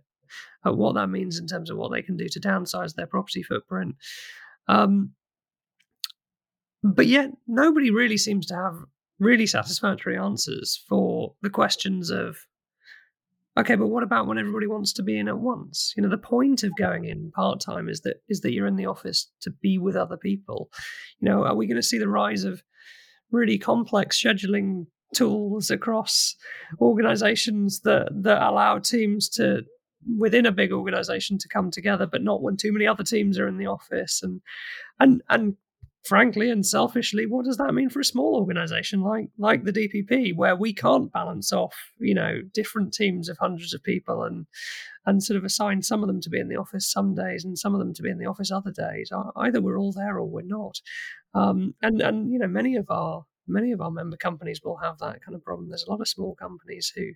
at 0.65 0.75
what 0.75 0.95
that 0.95 1.07
means 1.07 1.39
in 1.39 1.47
terms 1.47 1.69
of 1.69 1.77
what 1.77 1.91
they 1.91 2.01
can 2.01 2.17
do 2.17 2.27
to 2.27 2.39
downsize 2.39 2.95
their 2.95 3.07
property 3.07 3.43
footprint. 3.43 3.95
Um, 4.67 5.11
but 6.83 7.07
yet, 7.07 7.31
nobody 7.47 7.91
really 7.91 8.17
seems 8.17 8.45
to 8.47 8.55
have 8.55 8.75
really 9.19 9.45
satisfactory 9.45 10.17
answers 10.17 10.83
for 10.87 11.33
the 11.41 11.49
questions 11.49 12.09
of 12.09 12.37
okay, 13.57 13.75
but 13.75 13.87
what 13.87 14.03
about 14.03 14.27
when 14.27 14.37
everybody 14.37 14.67
wants 14.67 14.91
to 14.93 15.03
be 15.03 15.17
in 15.17 15.27
at 15.27 15.37
once? 15.37 15.93
You 15.95 16.03
know, 16.03 16.09
the 16.09 16.17
point 16.17 16.63
of 16.63 16.75
going 16.75 17.05
in 17.05 17.31
part 17.31 17.61
time 17.61 17.87
is 17.87 18.01
that 18.01 18.17
is 18.27 18.41
that 18.41 18.51
you're 18.51 18.67
in 18.67 18.75
the 18.75 18.85
office 18.85 19.29
to 19.41 19.49
be 19.49 19.77
with 19.77 19.95
other 19.95 20.17
people. 20.17 20.69
You 21.19 21.29
know, 21.29 21.45
are 21.45 21.55
we 21.55 21.67
going 21.67 21.77
to 21.77 21.83
see 21.83 21.97
the 21.97 22.09
rise 22.09 22.43
of 22.43 22.63
really 23.31 23.57
complex 23.57 24.21
scheduling 24.21 24.87
tools 25.13 25.71
across 25.71 26.35
organizations 26.81 27.81
that 27.81 28.09
that 28.11 28.41
allow 28.41 28.79
teams 28.79 29.29
to 29.29 29.61
within 30.17 30.45
a 30.45 30.51
big 30.51 30.73
organization 30.73 31.37
to 31.37 31.47
come 31.47 31.71
together 31.71 32.05
but 32.05 32.23
not 32.23 32.41
when 32.41 32.57
too 32.57 32.73
many 32.73 32.85
other 32.85 33.03
teams 33.03 33.39
are 33.39 33.47
in 33.47 33.57
the 33.57 33.65
office 33.65 34.21
and 34.21 34.41
and 34.99 35.21
and 35.29 35.55
frankly 36.03 36.49
and 36.49 36.65
selfishly, 36.65 37.25
what 37.25 37.45
does 37.45 37.57
that 37.57 37.73
mean 37.73 37.89
for 37.89 37.99
a 37.99 38.05
small 38.05 38.35
organization 38.35 39.01
like 39.01 39.29
like 39.37 39.63
the 39.63 39.73
DPP, 39.73 40.35
where 40.35 40.55
we 40.55 40.73
can't 40.73 41.11
balance 41.11 41.51
off, 41.53 41.75
you 41.99 42.13
know, 42.13 42.41
different 42.53 42.93
teams 42.93 43.29
of 43.29 43.37
hundreds 43.37 43.73
of 43.73 43.83
people 43.83 44.23
and 44.23 44.45
and 45.05 45.23
sort 45.23 45.37
of 45.37 45.43
assign 45.43 45.81
some 45.81 46.01
of 46.03 46.07
them 46.07 46.21
to 46.21 46.29
be 46.29 46.39
in 46.39 46.49
the 46.49 46.55
office 46.55 46.89
some 46.89 47.13
days 47.15 47.43
and 47.43 47.57
some 47.57 47.73
of 47.73 47.79
them 47.79 47.93
to 47.93 48.01
be 48.01 48.09
in 48.09 48.19
the 48.19 48.25
office 48.25 48.51
other 48.51 48.71
days. 48.71 49.11
Either 49.35 49.61
we're 49.61 49.79
all 49.79 49.91
there 49.91 50.17
or 50.17 50.25
we're 50.25 50.41
not. 50.43 50.79
Um, 51.33 51.75
and 51.81 52.01
and 52.01 52.31
you 52.31 52.39
know, 52.39 52.47
many 52.47 52.75
of 52.75 52.89
our 52.89 53.25
many 53.47 53.71
of 53.71 53.81
our 53.81 53.91
member 53.91 54.17
companies 54.17 54.61
will 54.63 54.77
have 54.77 54.97
that 54.99 55.21
kind 55.23 55.35
of 55.35 55.43
problem. 55.43 55.69
There's 55.69 55.85
a 55.85 55.91
lot 55.91 56.01
of 56.01 56.07
small 56.07 56.35
companies 56.35 56.91
who 56.95 57.11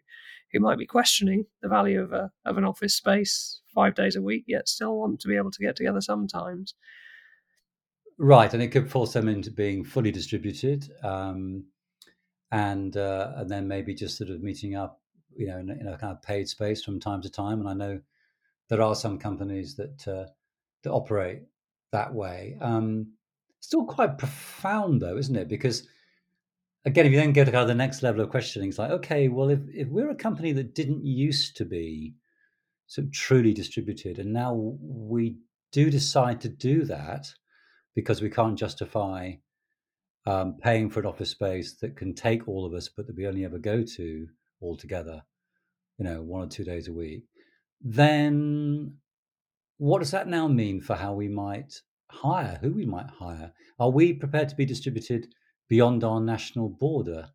who 0.54 0.60
might 0.60 0.78
be 0.78 0.86
questioning 0.86 1.45
the 1.62 1.69
value 1.69 2.02
of 2.02 2.13
a 2.13 2.32
of 2.45 2.58
an 2.58 2.63
office 2.63 2.95
space 2.95 3.62
five 3.73 3.95
days 3.95 4.15
a 4.15 4.21
week, 4.21 4.45
yet 4.47 4.69
still 4.69 4.97
want 4.97 5.19
to 5.21 5.28
be 5.28 5.36
able 5.36 5.52
to 5.52 5.63
get 5.63 5.76
together 5.76 6.02
sometimes. 6.02 6.73
Right, 8.19 8.51
and 8.51 8.63
it 8.63 8.69
could 8.69 8.89
force 8.89 9.13
them 9.13 9.27
into 9.27 9.51
being 9.51 9.84
fully 9.84 10.12
distributed, 10.12 10.91
um, 11.03 11.65
and 12.51 12.97
uh, 12.97 13.34
and 13.36 13.49
then 13.49 13.67
maybe 13.67 13.93
just 13.93 14.17
sort 14.17 14.32
of 14.32 14.41
meeting 14.41 14.75
up, 14.75 14.99
you 15.36 15.47
know, 15.47 15.60
in, 15.60 15.69
in, 15.69 15.88
a 15.88 15.97
kind 15.99 16.12
of 16.12 16.21
paid 16.23 16.49
space 16.49 16.84
from 16.84 16.99
time 16.99 17.21
to 17.21 17.30
time. 17.30 17.60
And 17.60 17.69
I 17.69 17.73
know 17.73 18.01
there 18.69 18.82
are 18.82 18.95
some 18.95 19.19
companies 19.19 19.75
that 19.75 20.08
uh, 20.08 20.25
that 20.82 20.91
operate 20.91 21.43
that 21.91 22.12
way. 22.12 22.58
Um, 22.60 23.13
still 23.60 23.86
quite 23.86 24.17
profound, 24.17 24.99
though, 24.99 25.17
isn't 25.17 25.36
it? 25.36 25.47
Because 25.47 25.88
again, 26.86 27.06
if 27.06 27.12
you 27.12 27.19
then 27.19 27.34
go 27.34 27.45
to 27.45 27.51
kind 27.51 27.62
of 27.62 27.67
the 27.67 27.75
next 27.75 28.01
level 28.01 28.21
of 28.21 28.32
questioning, 28.32 28.69
it's 28.69 28.80
like, 28.80 28.91
okay, 28.91 29.27
well, 29.27 29.49
if 29.49 29.60
if 29.71 29.89
we're 29.89 30.10
a 30.10 30.15
company 30.15 30.53
that 30.53 30.73
didn't 30.73 31.06
used 31.06 31.56
to 31.58 31.65
be 31.65 32.15
sort 32.88 33.06
of 33.06 33.13
truly 33.13 33.53
distributed, 33.53 34.17
and 34.17 34.34
now 34.34 34.56
we 34.82 35.38
do 35.71 35.91
decide 35.91 36.41
to 36.41 36.49
do 36.49 36.84
that 36.86 37.32
because 37.97 38.21
we 38.21 38.29
can't 38.29 38.60
justify 38.60 39.31
um, 40.27 40.60
paying 40.62 40.88
for 40.88 40.99
an 40.99 41.07
office 41.07 41.31
space 41.31 41.77
that 41.81 41.97
can 41.97 42.13
take 42.13 42.47
all 42.47 42.63
of 42.63 42.75
us, 42.75 42.88
but 42.95 43.07
that 43.07 43.15
we 43.15 43.25
only 43.25 43.43
ever 43.43 43.57
go 43.57 43.81
to 43.81 44.27
all 44.62 44.77
together, 44.77 45.23
you 45.97 46.05
know, 46.05 46.21
one 46.21 46.43
or 46.43 46.47
two 46.47 46.63
days 46.63 46.88
a 46.88 46.93
week, 46.93 47.23
then 47.81 48.93
what 49.79 49.97
does 49.97 50.12
that 50.12 50.27
now 50.27 50.47
mean 50.47 50.79
for 50.79 50.95
how 50.95 51.15
we 51.15 51.27
might 51.27 51.73
hire, 52.12 52.60
who 52.62 52.71
we 52.71 52.86
might 52.86 53.10
hire? 53.10 53.51
Are 53.79 53.89
we 53.89 54.13
prepared 54.13 54.49
to 54.49 54.55
be 54.55 54.65
distributed 54.65 55.29
beyond 55.67 56.03
our 56.03 56.21
national 56.21 56.69
border? 56.69 57.29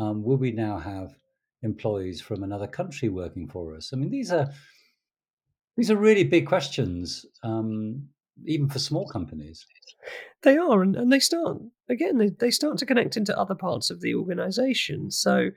Um, 0.00 0.24
will 0.24 0.36
we 0.36 0.50
now 0.50 0.78
have 0.78 1.14
employees 1.62 2.20
from 2.20 2.42
another 2.42 2.66
country 2.66 3.08
working 3.08 3.46
for 3.46 3.76
us? 3.76 3.92
I 3.92 3.96
mean, 3.98 4.10
these 4.10 4.32
are 4.32 4.50
these 5.76 5.92
are 5.92 5.96
really 5.96 6.24
big 6.24 6.48
questions. 6.48 7.24
Um, 7.44 8.08
even 8.46 8.68
for 8.68 8.78
small 8.78 9.06
companies. 9.06 9.66
They 10.42 10.56
are, 10.56 10.82
and, 10.82 10.96
and 10.96 11.12
they 11.12 11.20
start 11.20 11.58
again. 11.88 12.18
They, 12.18 12.30
they 12.30 12.50
start 12.50 12.78
to 12.78 12.86
connect 12.86 13.16
into 13.16 13.38
other 13.38 13.54
parts 13.54 13.90
of 13.90 14.00
the 14.00 14.14
organization. 14.14 15.10
So, 15.10 15.50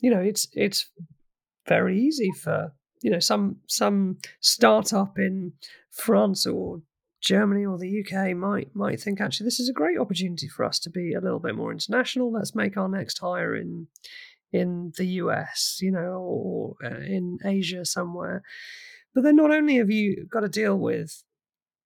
you 0.00 0.10
know, 0.10 0.20
it's 0.20 0.48
it's 0.54 0.90
very 1.66 2.00
easy 2.00 2.30
for 2.32 2.72
you 3.02 3.10
know 3.10 3.20
some 3.20 3.56
some 3.66 4.18
startup 4.40 5.18
in 5.18 5.52
France 5.90 6.46
or 6.46 6.82
Germany 7.20 7.66
or 7.66 7.78
the 7.78 8.02
UK 8.02 8.36
might 8.36 8.74
might 8.74 9.00
think 9.00 9.20
actually 9.20 9.44
this 9.44 9.60
is 9.60 9.68
a 9.68 9.74
great 9.74 9.98
opportunity 9.98 10.48
for 10.48 10.64
us 10.64 10.78
to 10.80 10.90
be 10.90 11.12
a 11.12 11.20
little 11.20 11.40
bit 11.40 11.54
more 11.54 11.72
international. 11.72 12.32
Let's 12.32 12.54
make 12.54 12.76
our 12.76 12.88
next 12.88 13.18
hire 13.18 13.54
in 13.54 13.88
in 14.52 14.92
the 14.96 15.06
US, 15.22 15.78
you 15.80 15.92
know, 15.92 16.22
or 16.22 16.74
uh, 16.82 17.00
in 17.00 17.38
Asia 17.44 17.84
somewhere. 17.84 18.42
But 19.14 19.24
then 19.24 19.36
not 19.36 19.50
only 19.50 19.76
have 19.76 19.90
you 19.90 20.26
got 20.30 20.40
to 20.40 20.48
deal 20.48 20.78
with 20.78 21.22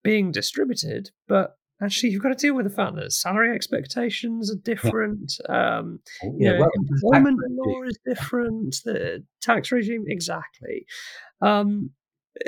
being 0.03 0.31
distributed, 0.31 1.09
but 1.27 1.57
actually 1.81 2.09
you've 2.09 2.23
got 2.23 2.29
to 2.29 2.35
deal 2.35 2.55
with 2.55 2.65
the 2.65 2.75
fact 2.75 2.95
that 2.95 3.11
salary 3.11 3.53
expectations 3.53 4.51
are 4.51 4.55
different. 4.63 5.33
Yeah. 5.47 5.77
Um, 5.77 5.99
oh, 6.23 6.27
you 6.27 6.35
yeah, 6.37 6.51
know, 6.53 6.59
well, 6.59 6.71
employment 6.75 7.39
law 7.49 7.83
is 7.83 7.97
different. 8.05 8.75
The 8.83 9.23
tax 9.41 9.71
regime, 9.71 10.05
exactly. 10.07 10.85
Um, 11.41 11.91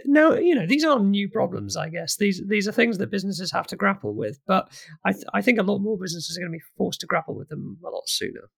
now, 0.06 0.34
you 0.34 0.56
know, 0.56 0.66
these 0.66 0.84
aren't 0.84 1.06
new 1.06 1.30
problems. 1.30 1.78
I 1.78 1.90
guess 1.90 2.18
these 2.18 2.42
these 2.48 2.68
are 2.68 2.72
things 2.72 2.98
that 2.98 3.12
businesses 3.12 3.52
have 3.52 3.68
to 3.68 3.76
grapple 3.76 4.16
with. 4.16 4.40
But 4.48 4.70
I 5.06 5.12
th- 5.12 5.26
I 5.34 5.42
think 5.42 5.60
a 5.60 5.64
lot 5.64 5.80
more 5.80 5.98
businesses 5.98 6.36
are 6.36 6.42
going 6.42 6.52
to 6.52 6.58
be 6.58 6.64
forced 6.78 7.02
to 7.02 7.06
grapple 7.06 7.36
with 7.36 7.50
them 7.50 7.78
a 7.86 7.90
lot 7.90 8.08
sooner. 8.08 8.50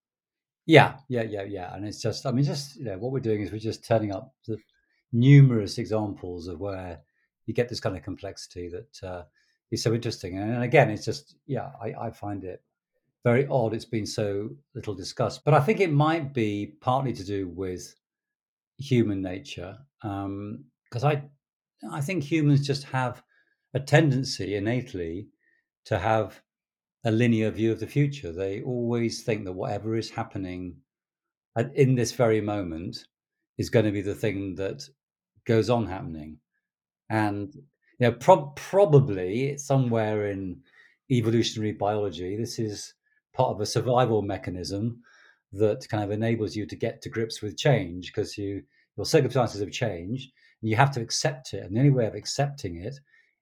Yeah, 0.65 0.95
yeah, 1.09 1.23
yeah, 1.23 1.43
yeah. 1.43 1.73
And 1.73 1.85
it's 1.85 2.01
just, 2.01 2.25
I 2.25 2.31
mean, 2.31 2.43
just 2.43 2.77
you 2.77 2.85
know, 2.85 2.97
what 2.97 3.11
we're 3.11 3.19
doing 3.19 3.41
is 3.41 3.51
we're 3.51 3.59
just 3.59 3.85
turning 3.85 4.11
up 4.11 4.33
the 4.47 4.57
numerous 5.11 5.77
examples 5.77 6.47
of 6.47 6.59
where 6.59 6.99
you 7.47 7.53
get 7.53 7.69
this 7.69 7.79
kind 7.79 7.97
of 7.97 8.03
complexity 8.03 8.69
that 8.69 9.07
uh, 9.07 9.23
is 9.71 9.81
so 9.81 9.93
interesting. 9.93 10.37
And, 10.37 10.63
again, 10.63 10.91
it's 10.91 11.05
just 11.05 11.35
yeah, 11.47 11.71
I, 11.81 11.93
I, 11.99 12.11
find 12.11 12.43
it 12.43 12.61
very 13.23 13.47
odd. 13.47 13.73
It's 13.73 13.85
been 13.85 14.05
so 14.05 14.49
little 14.75 14.93
discussed, 14.93 15.43
but 15.43 15.53
I 15.53 15.61
think 15.61 15.79
it 15.79 15.91
might 15.91 16.33
be 16.33 16.75
partly 16.81 17.13
to 17.13 17.23
do 17.23 17.47
with 17.47 17.95
human 18.77 19.21
nature 19.21 19.77
because 20.01 21.03
um, 21.03 21.05
I 21.05 21.23
I 21.91 22.01
think 22.01 22.23
humans 22.23 22.67
just 22.67 22.83
have 22.83 23.23
a 23.73 23.79
tendency 23.79 24.55
innately 24.55 25.29
to 25.85 25.97
have 25.97 26.41
a 27.05 27.11
linear 27.11 27.49
view 27.49 27.71
of 27.71 27.79
the 27.79 27.87
future. 27.87 28.31
They 28.31 28.61
always 28.61 29.23
think 29.23 29.45
that 29.45 29.53
whatever 29.53 29.95
is 29.95 30.09
happening 30.09 30.77
in 31.73 31.95
this 31.95 32.11
very 32.11 32.41
moment 32.41 33.05
is 33.57 33.69
going 33.69 33.85
to 33.85 33.91
be 33.91 34.01
the 34.01 34.15
thing 34.15 34.55
that 34.55 34.87
goes 35.45 35.69
on 35.69 35.87
happening 35.87 36.39
and 37.09 37.53
you 37.55 37.61
know 37.99 38.11
pro- 38.11 38.53
probably 38.55 39.57
somewhere 39.57 40.27
in 40.27 40.59
evolutionary 41.09 41.71
biology 41.71 42.35
this 42.35 42.59
is 42.59 42.93
part 43.33 43.49
of 43.49 43.61
a 43.61 43.65
survival 43.65 44.21
mechanism 44.21 45.01
that 45.53 45.87
kind 45.89 46.03
of 46.03 46.11
enables 46.11 46.55
you 46.55 46.65
to 46.65 46.75
get 46.75 47.01
to 47.01 47.09
grips 47.09 47.41
with 47.41 47.57
change 47.57 48.07
because 48.07 48.37
you 48.37 48.63
your 48.97 49.05
circumstances 49.05 49.61
have 49.61 49.71
changed 49.71 50.31
and 50.61 50.69
you 50.69 50.75
have 50.75 50.91
to 50.91 51.01
accept 51.01 51.53
it. 51.53 51.63
And 51.63 51.75
the 51.75 51.79
only 51.79 51.91
way 51.91 52.07
of 52.07 52.15
accepting 52.15 52.77
it 52.77 52.99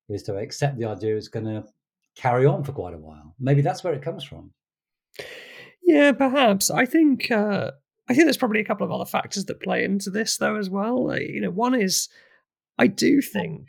is 0.10 0.24
to 0.24 0.36
accept 0.36 0.78
the 0.78 0.86
idea 0.86 1.16
it's 1.16 1.30
going 1.30 1.46
to 1.46 1.64
carry 2.16 2.46
on 2.46 2.64
for 2.64 2.74
quite 2.74 2.94
a 2.94 2.98
while. 2.98 3.34
Maybe 3.40 3.62
that's 3.62 3.84
where 3.84 3.94
it 3.94 4.02
comes 4.02 4.24
from. 4.24 4.52
Yeah 5.82 6.12
perhaps. 6.12 6.70
I 6.70 6.86
think 6.86 7.32
uh, 7.32 7.72
i 8.08 8.14
think 8.14 8.26
there's 8.26 8.38
probably 8.38 8.60
a 8.60 8.66
couple 8.66 8.86
of 8.86 8.92
other 8.92 9.06
factors 9.06 9.46
that 9.46 9.62
play 9.62 9.84
into 9.84 10.10
this 10.10 10.38
though 10.38 10.58
as 10.58 10.70
well. 10.70 11.18
You 11.18 11.42
know 11.42 11.52
one 11.52 11.74
is 11.74 12.10
I 12.78 12.88
do 12.88 13.22
think 13.22 13.68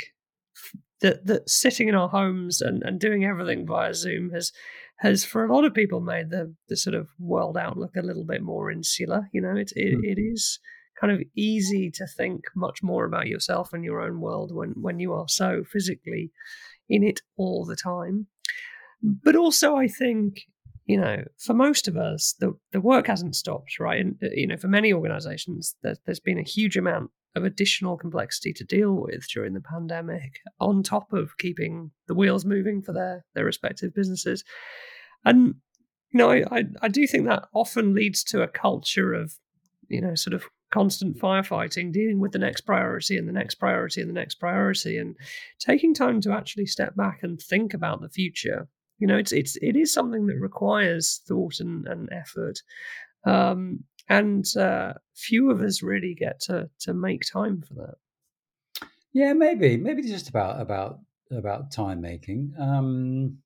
that 1.00 1.26
that 1.26 1.48
sitting 1.48 1.88
in 1.88 1.94
our 1.94 2.08
homes 2.08 2.60
and, 2.60 2.82
and 2.82 2.98
doing 2.98 3.24
everything 3.24 3.66
via 3.66 3.94
Zoom 3.94 4.30
has 4.30 4.52
has 5.00 5.24
for 5.24 5.44
a 5.44 5.54
lot 5.54 5.64
of 5.64 5.74
people 5.74 6.00
made 6.00 6.30
the 6.30 6.54
the 6.68 6.76
sort 6.76 6.94
of 6.94 7.08
world 7.18 7.56
outlook 7.56 7.96
a 7.96 8.02
little 8.02 8.24
bit 8.24 8.42
more 8.42 8.70
insular. 8.70 9.28
You 9.32 9.42
know, 9.42 9.54
it 9.56 9.72
it, 9.76 9.98
mm. 9.98 10.04
it 10.04 10.20
is 10.20 10.58
kind 11.00 11.12
of 11.12 11.20
easy 11.36 11.90
to 11.90 12.06
think 12.06 12.44
much 12.54 12.82
more 12.82 13.04
about 13.04 13.26
yourself 13.26 13.72
and 13.72 13.84
your 13.84 14.00
own 14.00 14.20
world 14.20 14.54
when 14.54 14.70
when 14.80 14.98
you 14.98 15.12
are 15.12 15.28
so 15.28 15.62
physically 15.70 16.32
in 16.88 17.02
it 17.02 17.20
all 17.36 17.64
the 17.64 17.76
time. 17.76 18.26
But 19.02 19.36
also, 19.36 19.76
I 19.76 19.88
think 19.88 20.42
you 20.86 21.00
know, 21.00 21.24
for 21.38 21.52
most 21.52 21.88
of 21.88 21.96
us, 21.96 22.34
the 22.38 22.56
the 22.72 22.80
work 22.80 23.08
hasn't 23.08 23.36
stopped, 23.36 23.78
right? 23.78 24.00
And 24.00 24.16
uh, 24.22 24.28
you 24.32 24.46
know, 24.46 24.56
for 24.56 24.68
many 24.68 24.92
organisations, 24.92 25.76
there, 25.82 25.96
there's 26.06 26.20
been 26.20 26.38
a 26.38 26.42
huge 26.42 26.76
amount 26.76 27.10
of 27.36 27.44
additional 27.44 27.96
complexity 27.96 28.52
to 28.54 28.64
deal 28.64 28.92
with 28.92 29.28
during 29.28 29.54
the 29.54 29.60
pandemic, 29.60 30.40
on 30.58 30.82
top 30.82 31.12
of 31.12 31.36
keeping 31.38 31.90
the 32.08 32.14
wheels 32.14 32.44
moving 32.44 32.82
for 32.82 32.92
their 32.92 33.24
their 33.34 33.44
respective 33.44 33.94
businesses. 33.94 34.42
And 35.24 35.56
you 36.12 36.18
know, 36.18 36.30
I, 36.30 36.44
I, 36.50 36.64
I 36.82 36.88
do 36.88 37.06
think 37.06 37.26
that 37.26 37.44
often 37.52 37.94
leads 37.94 38.24
to 38.24 38.42
a 38.42 38.48
culture 38.48 39.12
of, 39.12 39.34
you 39.88 40.00
know, 40.00 40.14
sort 40.14 40.34
of 40.34 40.44
constant 40.70 41.18
firefighting, 41.18 41.92
dealing 41.92 42.20
with 42.20 42.32
the 42.32 42.38
next 42.38 42.62
priority 42.62 43.16
and 43.16 43.28
the 43.28 43.32
next 43.32 43.56
priority 43.56 44.00
and 44.00 44.08
the 44.08 44.14
next 44.14 44.36
priority, 44.36 44.98
and 44.98 45.16
taking 45.58 45.94
time 45.94 46.20
to 46.22 46.32
actually 46.32 46.66
step 46.66 46.96
back 46.96 47.20
and 47.22 47.40
think 47.40 47.74
about 47.74 48.00
the 48.00 48.08
future. 48.08 48.68
You 48.98 49.06
know, 49.06 49.18
it's 49.18 49.32
it's 49.32 49.56
it 49.56 49.76
is 49.76 49.92
something 49.92 50.26
that 50.26 50.40
requires 50.40 51.20
thought 51.26 51.60
and, 51.60 51.86
and 51.86 52.08
effort. 52.12 52.62
Um, 53.26 53.84
and 54.08 54.46
uh, 54.56 54.94
few 55.14 55.50
of 55.50 55.60
us 55.60 55.82
really 55.82 56.14
get 56.14 56.40
to 56.40 56.68
to 56.80 56.94
make 56.94 57.22
time 57.24 57.62
for 57.62 57.74
that. 57.74 57.94
Yeah, 59.12 59.32
maybe 59.32 59.76
maybe 59.76 60.02
just 60.02 60.28
about 60.28 60.60
about 60.60 61.00
about 61.30 61.72
time 61.72 62.00
making. 62.00 62.54
Um, 62.58 63.38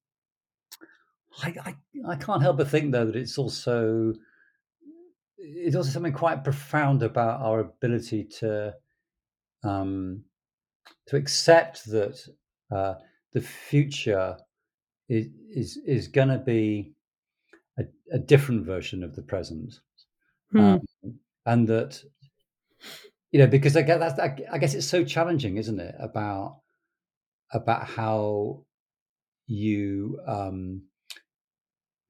I, 1.42 1.54
I 1.64 1.74
I 2.08 2.16
can't 2.16 2.42
help 2.42 2.58
but 2.58 2.68
think 2.68 2.92
though 2.92 3.06
that 3.06 3.16
it's 3.16 3.38
also 3.38 4.14
it's 5.38 5.76
also 5.76 5.90
something 5.90 6.12
quite 6.12 6.44
profound 6.44 7.02
about 7.02 7.40
our 7.40 7.60
ability 7.60 8.24
to 8.24 8.74
um, 9.62 10.24
to 11.06 11.16
accept 11.16 11.84
that 11.86 12.18
uh, 12.70 12.94
the 13.32 13.40
future 13.40 14.36
is 15.08 15.28
is, 15.52 15.78
is 15.86 16.08
going 16.08 16.28
to 16.28 16.38
be 16.38 16.92
a, 17.78 17.84
a, 18.12 18.18
different 18.18 18.64
version 18.64 19.02
of 19.02 19.16
the 19.16 19.22
present, 19.22 19.80
Hmm. 20.52 20.58
Um, 20.58 20.80
and 21.46 21.68
that 21.68 22.02
you 23.32 23.38
know 23.38 23.46
because 23.46 23.76
I 23.76 23.82
guess 23.82 24.14
that's 24.16 24.18
I 24.52 24.58
guess 24.58 24.74
it's 24.74 24.86
so 24.86 25.04
challenging, 25.04 25.56
isn't 25.56 25.80
it? 25.80 25.94
About 25.98 26.60
about 27.52 27.86
how 27.86 28.64
you 29.46 30.20
um, 30.26 30.82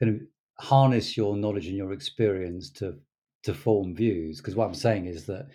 going 0.01 0.19
to 0.19 0.27
harness 0.59 1.17
your 1.17 1.37
knowledge 1.37 1.67
and 1.67 1.77
your 1.77 1.93
experience 1.93 2.71
to 2.71 2.99
to 3.45 3.55
form 3.55 3.95
views. 3.95 4.39
Because 4.39 4.55
what 4.55 4.67
I'm 4.67 4.75
saying 4.75 5.07
is 5.07 5.27
that 5.27 5.49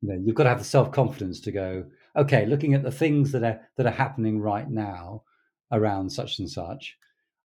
you 0.00 0.08
know 0.08 0.20
you've 0.24 0.34
got 0.34 0.44
to 0.44 0.50
have 0.50 0.58
the 0.58 0.64
self 0.64 0.92
confidence 0.92 1.40
to 1.40 1.52
go, 1.52 1.84
okay, 2.16 2.46
looking 2.46 2.74
at 2.74 2.82
the 2.82 2.90
things 2.90 3.32
that 3.32 3.44
are 3.44 3.60
that 3.76 3.86
are 3.86 3.90
happening 3.90 4.40
right 4.40 4.68
now 4.68 5.22
around 5.72 6.10
such 6.10 6.38
and 6.40 6.50
such, 6.50 6.96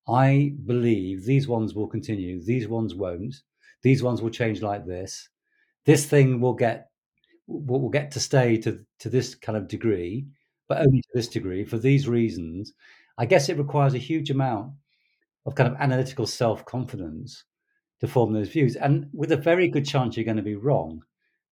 I 0.08 0.54
believe 0.66 1.26
these 1.26 1.48
ones 1.48 1.76
will 1.76 1.88
continue, 1.88 2.44
these 2.44 2.68
ones 2.68 2.96
won't, 2.96 3.36
these 3.86 4.02
ones 4.02 4.20
will 4.20 4.32
change 4.32 4.64
like 4.64 4.84
this. 4.88 5.30
This 5.86 6.08
thing 6.08 6.42
will 6.42 6.56
get 6.56 6.90
will 7.46 7.90
get 7.90 8.10
to 8.14 8.20
stay 8.20 8.58
to 8.58 8.84
to 9.02 9.10
this 9.10 9.36
kind 9.36 9.56
of 9.56 9.68
degree, 9.68 10.26
but 10.68 10.80
only 10.82 11.02
to 11.04 11.10
this 11.14 11.28
degree 11.28 11.64
for 11.64 11.78
these 11.78 12.08
reasons. 12.10 12.74
I 13.20 13.28
guess 13.28 13.48
it 13.48 13.60
requires 13.60 13.94
a 13.94 14.00
huge 14.10 14.32
amount 14.32 14.74
of 15.46 15.54
kind 15.54 15.72
of 15.72 15.80
analytical 15.80 16.26
self 16.26 16.66
confidence 16.66 17.44
to 18.00 18.08
form 18.08 18.34
those 18.34 18.50
views, 18.50 18.76
and 18.76 19.08
with 19.14 19.32
a 19.32 19.38
very 19.38 19.68
good 19.68 19.86
chance 19.86 20.18
you're 20.18 20.32
going 20.32 20.44
to 20.46 20.52
be 20.54 20.56
wrong. 20.56 21.04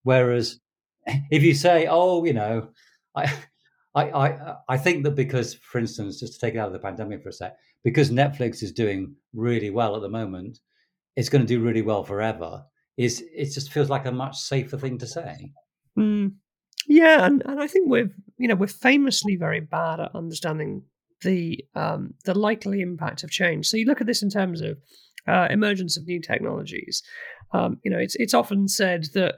Whereas 0.01 0.59
if 1.29 1.43
you 1.43 1.53
say, 1.53 1.85
"Oh, 1.87 2.23
you 2.25 2.33
know," 2.33 2.69
I, 3.15 3.31
I, 3.95 4.03
I, 4.09 4.55
I 4.69 4.77
think 4.79 5.03
that 5.03 5.13
because, 5.23 5.53
for 5.53 5.77
instance, 5.77 6.19
just 6.19 6.33
to 6.33 6.39
take 6.39 6.55
it 6.55 6.57
out 6.57 6.65
of 6.65 6.73
the 6.73 6.87
pandemic 6.87 7.21
for 7.21 7.29
a 7.29 7.33
sec, 7.33 7.55
because 7.83 8.09
Netflix 8.09 8.63
is 8.63 8.71
doing 8.71 9.15
really 9.33 9.69
well 9.69 9.95
at 9.95 10.01
the 10.01 10.09
moment, 10.09 10.57
it's 11.15 11.29
going 11.29 11.41
to 11.41 11.47
do 11.47 11.61
really 11.61 11.81
well 11.81 12.03
forever. 12.03 12.63
Is 12.97 13.23
it 13.33 13.51
just 13.51 13.71
feels 13.71 13.89
like 13.89 14.05
a 14.05 14.11
much 14.11 14.37
safer 14.37 14.77
thing 14.77 14.97
to 14.99 15.07
say? 15.07 15.51
Mm. 15.97 16.33
Yeah, 16.87 17.25
and, 17.25 17.41
and 17.45 17.61
I 17.61 17.67
think 17.67 17.89
we're 17.89 18.11
you 18.37 18.47
know 18.47 18.55
we're 18.55 18.67
famously 18.67 19.35
very 19.35 19.61
bad 19.61 19.99
at 19.99 20.15
understanding 20.15 20.83
the 21.21 21.63
um, 21.75 22.13
the 22.25 22.37
likely 22.37 22.81
impact 22.81 23.23
of 23.23 23.31
change. 23.31 23.67
So 23.67 23.77
you 23.77 23.85
look 23.85 24.01
at 24.01 24.07
this 24.07 24.21
in 24.21 24.29
terms 24.29 24.61
of 24.61 24.77
uh, 25.27 25.47
emergence 25.49 25.97
of 25.97 26.05
new 26.05 26.21
technologies. 26.21 27.01
Um, 27.53 27.79
you 27.83 27.91
know, 27.91 27.99
it's 27.99 28.15
it's 28.15 28.33
often 28.33 28.67
said 28.67 29.05
that 29.13 29.35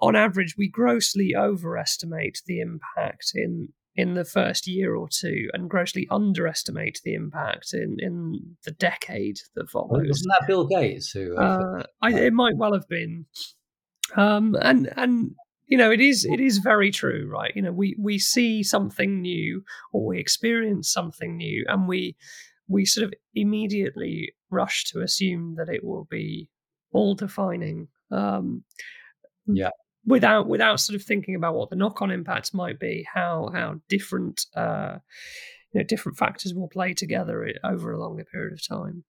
on 0.00 0.16
average 0.16 0.56
we 0.56 0.68
grossly 0.68 1.34
overestimate 1.36 2.42
the 2.46 2.60
impact 2.60 3.32
in 3.34 3.68
in 3.96 4.14
the 4.14 4.24
first 4.24 4.66
year 4.66 4.94
or 4.94 5.08
two 5.08 5.48
and 5.52 5.70
grossly 5.70 6.06
underestimate 6.10 7.00
the 7.04 7.14
impact 7.14 7.72
in, 7.72 7.96
in 8.00 8.56
the 8.64 8.72
decade 8.72 9.38
that 9.54 9.70
follows. 9.70 10.06
Wasn't 10.08 10.32
that 10.38 10.46
Bill 10.46 10.66
Gates 10.66 11.10
who? 11.10 11.36
Uh, 11.36 11.40
uh, 11.40 11.82
I, 12.02 12.12
it 12.14 12.32
might 12.32 12.56
well 12.56 12.72
have 12.72 12.88
been. 12.88 13.26
Um, 14.16 14.56
and 14.60 14.92
and 14.96 15.30
you 15.66 15.78
know 15.78 15.90
it 15.90 16.00
is 16.00 16.24
it 16.24 16.40
is 16.40 16.58
very 16.58 16.90
true 16.90 17.26
right 17.32 17.52
you 17.54 17.62
know 17.62 17.72
we 17.72 17.96
we 17.98 18.18
see 18.18 18.62
something 18.62 19.22
new 19.22 19.62
or 19.92 20.06
we 20.06 20.18
experience 20.18 20.92
something 20.92 21.36
new 21.36 21.64
and 21.68 21.88
we 21.88 22.16
we 22.68 22.84
sort 22.84 23.06
of 23.06 23.14
immediately 23.34 24.34
rush 24.50 24.84
to 24.84 25.00
assume 25.00 25.54
that 25.56 25.68
it 25.68 25.82
will 25.82 26.06
be 26.10 26.50
all 26.92 27.14
defining 27.14 27.88
um 28.10 28.62
yeah 29.46 29.70
without 30.06 30.46
without 30.46 30.80
sort 30.80 30.96
of 30.96 31.02
thinking 31.02 31.34
about 31.34 31.54
what 31.54 31.70
the 31.70 31.76
knock-on 31.76 32.10
impacts 32.10 32.52
might 32.52 32.78
be 32.78 33.06
how 33.12 33.50
how 33.52 33.80
different 33.88 34.46
uh 34.56 34.96
you 35.72 35.80
know 35.80 35.84
different 35.84 36.18
factors 36.18 36.54
will 36.54 36.68
play 36.68 36.92
together 36.92 37.48
over 37.64 37.92
a 37.92 38.00
longer 38.00 38.24
period 38.24 38.52
of 38.52 38.66
time 38.66 39.04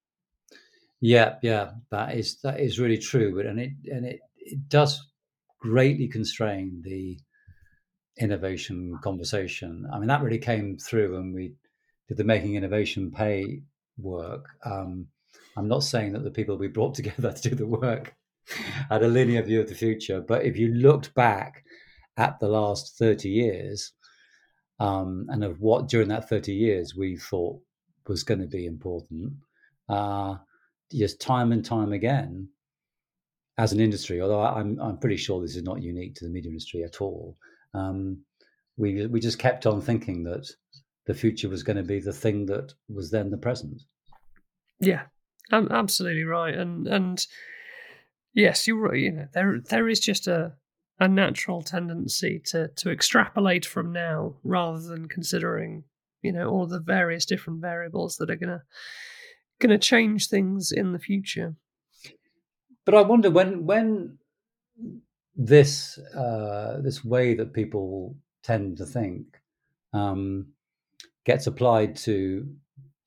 yeah 1.01 1.35
yeah 1.41 1.71
that 1.91 2.15
is 2.15 2.39
that 2.41 2.59
is 2.59 2.79
really 2.79 2.97
true 2.97 3.39
and 3.39 3.59
it 3.59 3.71
and 3.91 4.05
it 4.05 4.19
it 4.37 4.69
does 4.69 5.05
greatly 5.59 6.07
constrain 6.07 6.81
the 6.83 7.17
innovation 8.17 8.97
conversation. 9.03 9.87
I 9.91 9.99
mean, 9.99 10.07
that 10.07 10.21
really 10.21 10.37
came 10.37 10.77
through 10.77 11.15
when 11.15 11.33
we 11.33 11.55
did 12.07 12.17
the 12.17 12.23
Making 12.23 12.55
Innovation 12.55 13.11
Pay 13.11 13.61
work. 13.97 14.45
Um, 14.63 15.07
I'm 15.57 15.67
not 15.67 15.83
saying 15.83 16.13
that 16.13 16.23
the 16.23 16.31
people 16.31 16.57
we 16.57 16.67
brought 16.67 16.95
together 16.95 17.31
to 17.31 17.49
do 17.49 17.55
the 17.55 17.67
work 17.67 18.15
had 18.89 19.03
a 19.03 19.07
linear 19.07 19.41
view 19.41 19.61
of 19.61 19.69
the 19.69 19.75
future, 19.75 20.21
but 20.21 20.45
if 20.45 20.57
you 20.57 20.73
looked 20.73 21.13
back 21.13 21.63
at 22.17 22.39
the 22.39 22.47
last 22.47 22.97
30 22.97 23.29
years 23.29 23.91
um, 24.79 25.25
and 25.29 25.43
of 25.43 25.59
what 25.59 25.87
during 25.87 26.07
that 26.09 26.29
30 26.29 26.53
years 26.53 26.95
we 26.95 27.17
thought 27.17 27.59
was 28.07 28.23
going 28.23 28.39
to 28.39 28.47
be 28.47 28.65
important, 28.65 29.33
uh, 29.89 30.35
just 30.91 31.19
time 31.19 31.51
and 31.51 31.65
time 31.65 31.93
again, 31.93 32.47
as 33.57 33.71
an 33.71 33.79
industry, 33.79 34.21
although 34.21 34.41
I'm 34.41 34.79
I'm 34.79 34.97
pretty 34.97 35.17
sure 35.17 35.41
this 35.41 35.55
is 35.55 35.63
not 35.63 35.81
unique 35.81 36.15
to 36.15 36.25
the 36.25 36.31
media 36.31 36.49
industry 36.49 36.83
at 36.83 37.01
all. 37.01 37.37
Um, 37.73 38.23
we 38.77 39.07
we 39.07 39.19
just 39.19 39.39
kept 39.39 39.65
on 39.65 39.81
thinking 39.81 40.23
that 40.25 40.49
the 41.05 41.13
future 41.13 41.49
was 41.49 41.63
going 41.63 41.77
to 41.77 41.83
be 41.83 41.99
the 41.99 42.13
thing 42.13 42.45
that 42.47 42.73
was 42.89 43.11
then 43.11 43.29
the 43.29 43.37
present. 43.37 43.81
Yeah, 44.79 45.03
I'm 45.51 45.71
absolutely 45.71 46.25
right, 46.25 46.53
and 46.53 46.87
and 46.87 47.25
yes, 48.35 48.67
you're 48.67 48.77
right. 48.77 48.99
You 48.99 49.11
know, 49.11 49.27
there 49.33 49.59
there 49.59 49.89
is 49.89 49.99
just 49.99 50.27
a 50.27 50.53
a 50.99 51.07
natural 51.07 51.63
tendency 51.63 52.39
to 52.45 52.67
to 52.75 52.91
extrapolate 52.91 53.65
from 53.65 53.91
now 53.91 54.35
rather 54.43 54.79
than 54.79 55.07
considering 55.07 55.83
you 56.21 56.31
know 56.31 56.49
all 56.49 56.67
the 56.67 56.79
various 56.79 57.25
different 57.25 57.61
variables 57.61 58.17
that 58.17 58.29
are 58.29 58.35
gonna 58.35 58.61
gonna 59.59 59.79
change 59.79 60.27
things 60.27 60.71
in 60.71 60.93
the 60.93 60.99
future. 60.99 61.55
But 62.85 62.93
I 62.93 63.01
wonder 63.01 63.31
when 63.31 63.65
when 63.65 64.19
this 65.35 65.97
uh, 66.15 66.81
this 66.81 67.03
way 67.03 67.33
that 67.35 67.53
people 67.53 68.15
tend 68.43 68.77
to 68.77 68.85
think 68.85 69.25
um, 69.93 70.47
gets 71.25 71.47
applied 71.47 71.95
to 71.95 72.47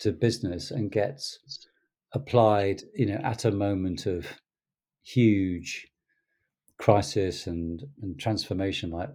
to 0.01 0.13
business 0.13 0.71
and 0.71 0.91
gets 0.91 1.39
applied, 2.13 2.83
you 2.95 3.07
know, 3.07 3.21
at 3.23 3.45
a 3.45 3.51
moment 3.51 4.07
of 4.07 4.27
huge 5.15 5.87
crisis 6.79 7.47
and 7.47 7.85
and 8.03 8.19
transformation 8.19 8.91
like 8.91 9.11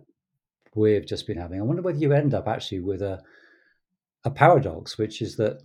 we've 0.75 1.06
just 1.06 1.27
been 1.27 1.38
having. 1.38 1.60
I 1.60 1.63
wonder 1.63 1.82
whether 1.82 1.99
you 1.99 2.13
end 2.13 2.34
up 2.34 2.47
actually 2.47 2.79
with 2.79 3.01
a 3.01 3.21
a 4.25 4.32
paradox, 4.32 4.97
which 4.97 5.21
is 5.21 5.36
that 5.38 5.62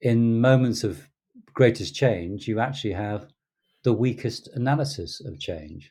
in 0.00 0.40
moments 0.40 0.84
of 0.84 1.08
greatest 1.54 1.94
change, 1.94 2.48
you 2.48 2.60
actually 2.60 2.92
have 2.92 3.28
the 3.82 3.92
weakest 3.92 4.48
analysis 4.54 5.20
of 5.24 5.38
change. 5.38 5.90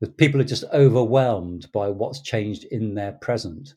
That 0.00 0.16
people 0.16 0.40
are 0.40 0.44
just 0.44 0.64
overwhelmed 0.72 1.70
by 1.72 1.88
what's 1.88 2.22
changed 2.22 2.64
in 2.64 2.94
their 2.94 3.12
present. 3.12 3.74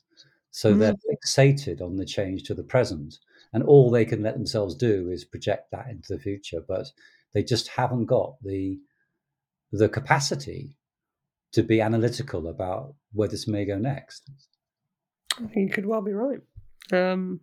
So 0.52 0.72
mm-hmm. 0.72 0.80
they're 0.80 0.96
fixated 1.12 1.82
on 1.82 1.98
the 1.98 2.06
change 2.06 2.44
to 2.44 2.54
the 2.54 2.64
present. 2.64 3.20
And 3.54 3.64
all 3.64 3.92
they 3.92 4.06
can 4.06 4.24
let 4.24 4.34
themselves 4.34 4.74
do 4.76 5.10
is 5.10 5.24
project 5.24 5.70
that 5.72 5.88
into 5.90 6.14
the 6.14 6.20
future. 6.20 6.62
But 6.68 6.88
they 7.36 7.44
just 7.44 7.68
haven't 7.68 8.06
got 8.06 8.38
the 8.42 8.80
the 9.72 9.90
capacity 9.90 10.78
to 11.52 11.62
be 11.62 11.82
analytical 11.82 12.48
about 12.48 12.96
where 13.12 13.28
this 13.28 13.48
may 13.48 13.66
go 13.66 13.78
next. 13.78 14.32
I 15.38 15.48
think 15.48 15.56
you 15.56 15.70
could 15.70 15.86
well 15.86 16.02
be 16.02 16.14
right. 16.14 16.40
Um, 16.94 17.42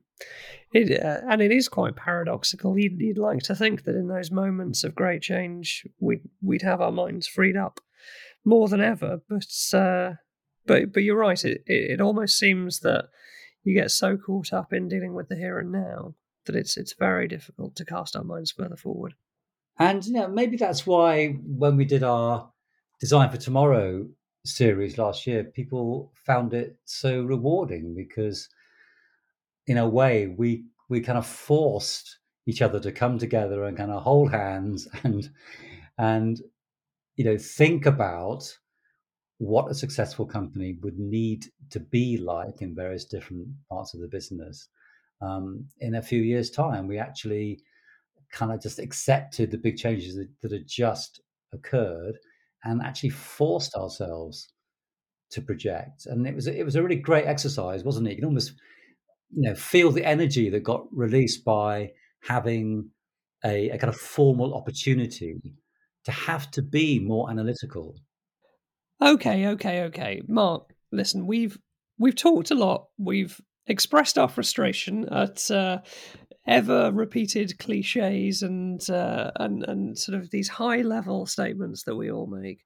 it, 0.73 1.03
uh, 1.05 1.21
and 1.29 1.43
it 1.43 1.53
is 1.53 1.69
quite 1.69 1.97
paradoxical. 1.97 2.79
You'd, 2.79 2.99
you'd, 3.01 3.19
like 3.19 3.41
to 3.41 3.55
think 3.55 3.85
that 3.85 3.97
in 3.97 4.09
those 4.09 4.31
moments 4.31 4.83
of 4.83 4.95
great 4.95 5.21
change, 5.21 5.87
we'd 6.01 6.23
we'd 6.41 6.63
have 6.63 6.81
our 6.81 6.93
minds 6.93 7.27
freed 7.27 7.57
up 7.57 7.81
more 8.45 8.69
than 8.69 8.81
ever. 8.81 9.21
But 9.29 9.79
uh, 9.79 10.15
but 10.67 10.93
but 10.93 11.03
you're 11.03 11.19
right. 11.19 11.45
It, 11.45 11.63
it, 11.67 11.91
it 11.93 12.01
almost 12.01 12.39
seems 12.39 12.81
that 12.81 13.09
you 13.63 13.75
get 13.75 13.91
so 13.91 14.17
caught 14.17 14.55
up 14.55 14.73
in 14.73 14.89
dealing 14.89 15.13
with 15.13 15.29
the 15.29 15.37
here 15.37 15.59
and 15.59 15.71
now 15.71 16.15
that 16.47 16.57
it's 16.57 16.79
it's 16.79 16.95
very 16.95 17.29
difficult 17.29 17.77
to 17.77 17.85
cast 17.85 18.17
our 18.17 18.25
minds 18.25 18.53
further 18.53 18.77
forward. 18.77 19.15
And 19.79 20.05
you 20.05 20.13
know, 20.13 20.29
maybe 20.29 20.57
that's 20.57 20.87
why 20.87 21.29
when 21.45 21.77
we 21.77 21.85
did 21.85 22.03
our 22.03 22.51
Design 23.01 23.31
for 23.31 23.37
Tomorrow 23.37 24.07
series 24.45 24.99
last 24.99 25.27
year, 25.27 25.45
people 25.45 26.13
found 26.15 26.55
it 26.55 26.77
so 26.85 27.23
rewarding 27.23 27.95
because 27.95 28.49
in 29.67 29.79
a 29.79 29.89
way, 29.89 30.29
we 30.29 30.65
we 30.89 31.01
kind 31.01 31.19
of 31.19 31.27
forced 31.27 32.19
each 32.47 32.63
other 32.63 32.81
to 32.81 32.93
come 32.93 33.19
together 33.19 33.65
and 33.65 33.77
kind 33.77 33.91
of 33.91 34.03
hold 34.03 34.31
hands 34.31 34.89
and 35.05 35.31
and 35.99 36.41
you 37.17 37.25
know 37.25 37.39
think 37.39 37.87
about 37.87 38.59
what 39.39 39.71
a 39.71 39.75
successful 39.75 40.25
company 40.25 40.79
would 40.83 40.99
need 40.99 41.47
to 41.71 41.81
be 41.81 42.17
like 42.17 42.63
in 42.63 42.75
various 42.75 43.05
different 43.05 43.49
parts 43.69 43.93
of 43.93 44.01
the 44.01 44.07
business. 44.07 44.69
Um, 45.21 45.67
in 45.81 45.97
a 45.97 46.03
few 46.03 46.23
years' 46.23 46.51
time, 46.51 46.87
we 46.87 46.99
actually 46.99 47.61
kind 48.33 48.53
of 48.53 48.61
just 48.61 48.79
accepted 48.79 49.51
the 49.51 49.59
big 49.59 49.77
changes 49.77 50.17
that, 50.17 50.29
that 50.43 50.53
had 50.53 50.67
just 50.67 51.21
occurred 51.53 52.19
and 52.65 52.83
actually 52.83 53.11
forced 53.11 53.75
ourselves 53.75 54.49
to 55.31 55.43
project. 55.43 56.07
And 56.07 56.27
it 56.27 56.35
was 56.35 56.47
it 56.47 56.65
was 56.65 56.77
a 56.77 56.83
really 56.83 56.97
great 56.97 57.27
exercise, 57.27 57.85
wasn't 57.85 58.09
it? 58.09 58.11
You 58.11 58.17
can 58.17 58.25
almost 58.27 58.55
you 59.33 59.49
know 59.49 59.55
feel 59.55 59.91
the 59.91 60.05
energy 60.05 60.51
that 60.51 60.63
got 60.63 60.87
released 60.93 61.45
by 61.45 61.93
having 62.23 62.91
a, 63.45 63.71
a 63.71 63.79
kind 63.79 63.93
of 63.93 63.97
formal 63.97 64.55
opportunity 64.55 65.41
to 66.05 66.13
have 66.13 66.51
to 66.53 66.63
be 66.63 66.99
more 66.99 67.31
analytical 67.31 67.97
okay 69.01 69.49
okay 69.49 69.83
okay 69.83 70.23
mark 70.29 70.75
listen 70.93 71.27
we've 71.27 71.59
we've 71.99 72.15
talked 72.15 72.51
a 72.51 72.55
lot 72.55 72.89
we've 72.99 73.41
expressed 73.67 74.19
our 74.19 74.29
frustration 74.29 75.09
at 75.09 75.51
uh, 75.51 75.79
ever 76.47 76.91
repeated 76.93 77.59
cliches 77.59 78.43
and 78.43 78.89
uh, 78.91 79.31
and 79.37 79.65
and 79.65 79.99
sort 79.99 80.19
of 80.19 80.31
these 80.31 80.49
high 80.49 80.83
level 80.83 81.27
statements 81.27 81.85
that 81.85 81.97
we 81.97 82.11
all 82.11 82.27
make. 82.27 82.65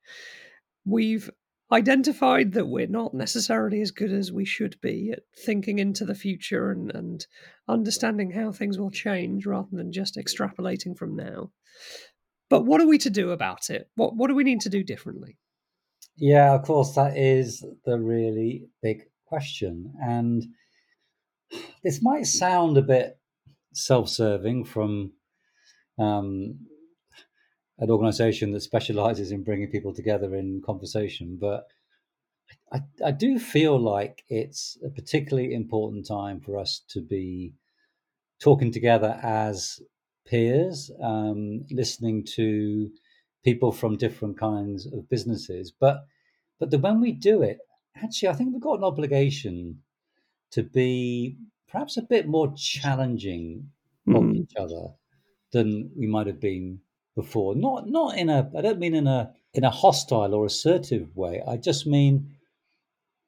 We've 0.84 1.30
identified 1.72 2.52
that 2.52 2.66
we're 2.68 2.86
not 2.86 3.12
necessarily 3.12 3.80
as 3.80 3.90
good 3.90 4.12
as 4.12 4.30
we 4.30 4.44
should 4.44 4.80
be 4.80 5.10
at 5.12 5.24
thinking 5.36 5.80
into 5.80 6.04
the 6.04 6.14
future 6.14 6.70
and, 6.70 6.94
and 6.94 7.26
understanding 7.68 8.30
how 8.30 8.52
things 8.52 8.78
will 8.78 8.90
change 8.90 9.46
rather 9.46 9.68
than 9.72 9.92
just 9.92 10.16
extrapolating 10.16 10.96
from 10.96 11.16
now. 11.16 11.50
But 12.48 12.64
what 12.64 12.80
are 12.80 12.86
we 12.86 12.98
to 12.98 13.10
do 13.10 13.30
about 13.30 13.70
it? 13.70 13.90
What 13.96 14.16
what 14.16 14.28
do 14.28 14.34
we 14.34 14.44
need 14.44 14.60
to 14.62 14.70
do 14.70 14.84
differently? 14.84 15.36
Yeah, 16.16 16.54
of 16.54 16.62
course, 16.62 16.94
that 16.94 17.16
is 17.16 17.64
the 17.84 17.98
really 17.98 18.68
big 18.82 19.02
question. 19.26 19.92
And 20.02 20.46
this 21.84 22.00
might 22.02 22.26
sound 22.26 22.78
a 22.78 22.82
bit 22.82 23.18
self-serving 23.76 24.64
from 24.64 25.12
um, 25.98 26.58
an 27.78 27.90
organization 27.90 28.52
that 28.52 28.60
specializes 28.60 29.30
in 29.30 29.44
bringing 29.44 29.70
people 29.70 29.94
together 29.94 30.34
in 30.34 30.62
conversation, 30.64 31.38
but 31.40 31.66
I, 32.72 32.80
I 33.04 33.10
do 33.10 33.38
feel 33.38 33.78
like 33.78 34.24
it's 34.28 34.78
a 34.84 34.90
particularly 34.90 35.52
important 35.52 36.06
time 36.06 36.40
for 36.40 36.58
us 36.58 36.82
to 36.90 37.00
be 37.00 37.54
talking 38.40 38.72
together 38.72 39.18
as 39.22 39.80
peers, 40.26 40.90
um, 41.02 41.64
listening 41.70 42.24
to 42.36 42.90
people 43.44 43.72
from 43.72 43.96
different 43.96 44.38
kinds 44.38 44.86
of 44.86 45.08
businesses. 45.08 45.72
But 45.78 46.04
but 46.58 46.70
the, 46.70 46.78
when 46.78 47.00
we 47.00 47.12
do 47.12 47.42
it, 47.42 47.58
actually, 48.02 48.28
I 48.28 48.32
think 48.32 48.52
we've 48.52 48.62
got 48.62 48.78
an 48.78 48.84
obligation 48.84 49.82
to 50.52 50.62
be 50.62 51.36
perhaps 51.68 51.96
a 51.96 52.02
bit 52.02 52.26
more 52.26 52.52
challenging 52.56 53.70
mm. 54.08 54.16
of 54.16 54.34
each 54.34 54.52
other 54.56 54.94
than 55.52 55.90
we 55.96 56.06
might 56.06 56.26
have 56.26 56.40
been 56.40 56.80
before. 57.14 57.54
Not 57.54 57.88
not 57.88 58.16
in 58.16 58.28
a 58.28 58.50
I 58.56 58.60
don't 58.60 58.78
mean 58.78 58.94
in 58.94 59.06
a 59.06 59.32
in 59.54 59.64
a 59.64 59.70
hostile 59.70 60.34
or 60.34 60.46
assertive 60.46 61.16
way. 61.16 61.42
I 61.46 61.56
just 61.56 61.86
mean 61.86 62.36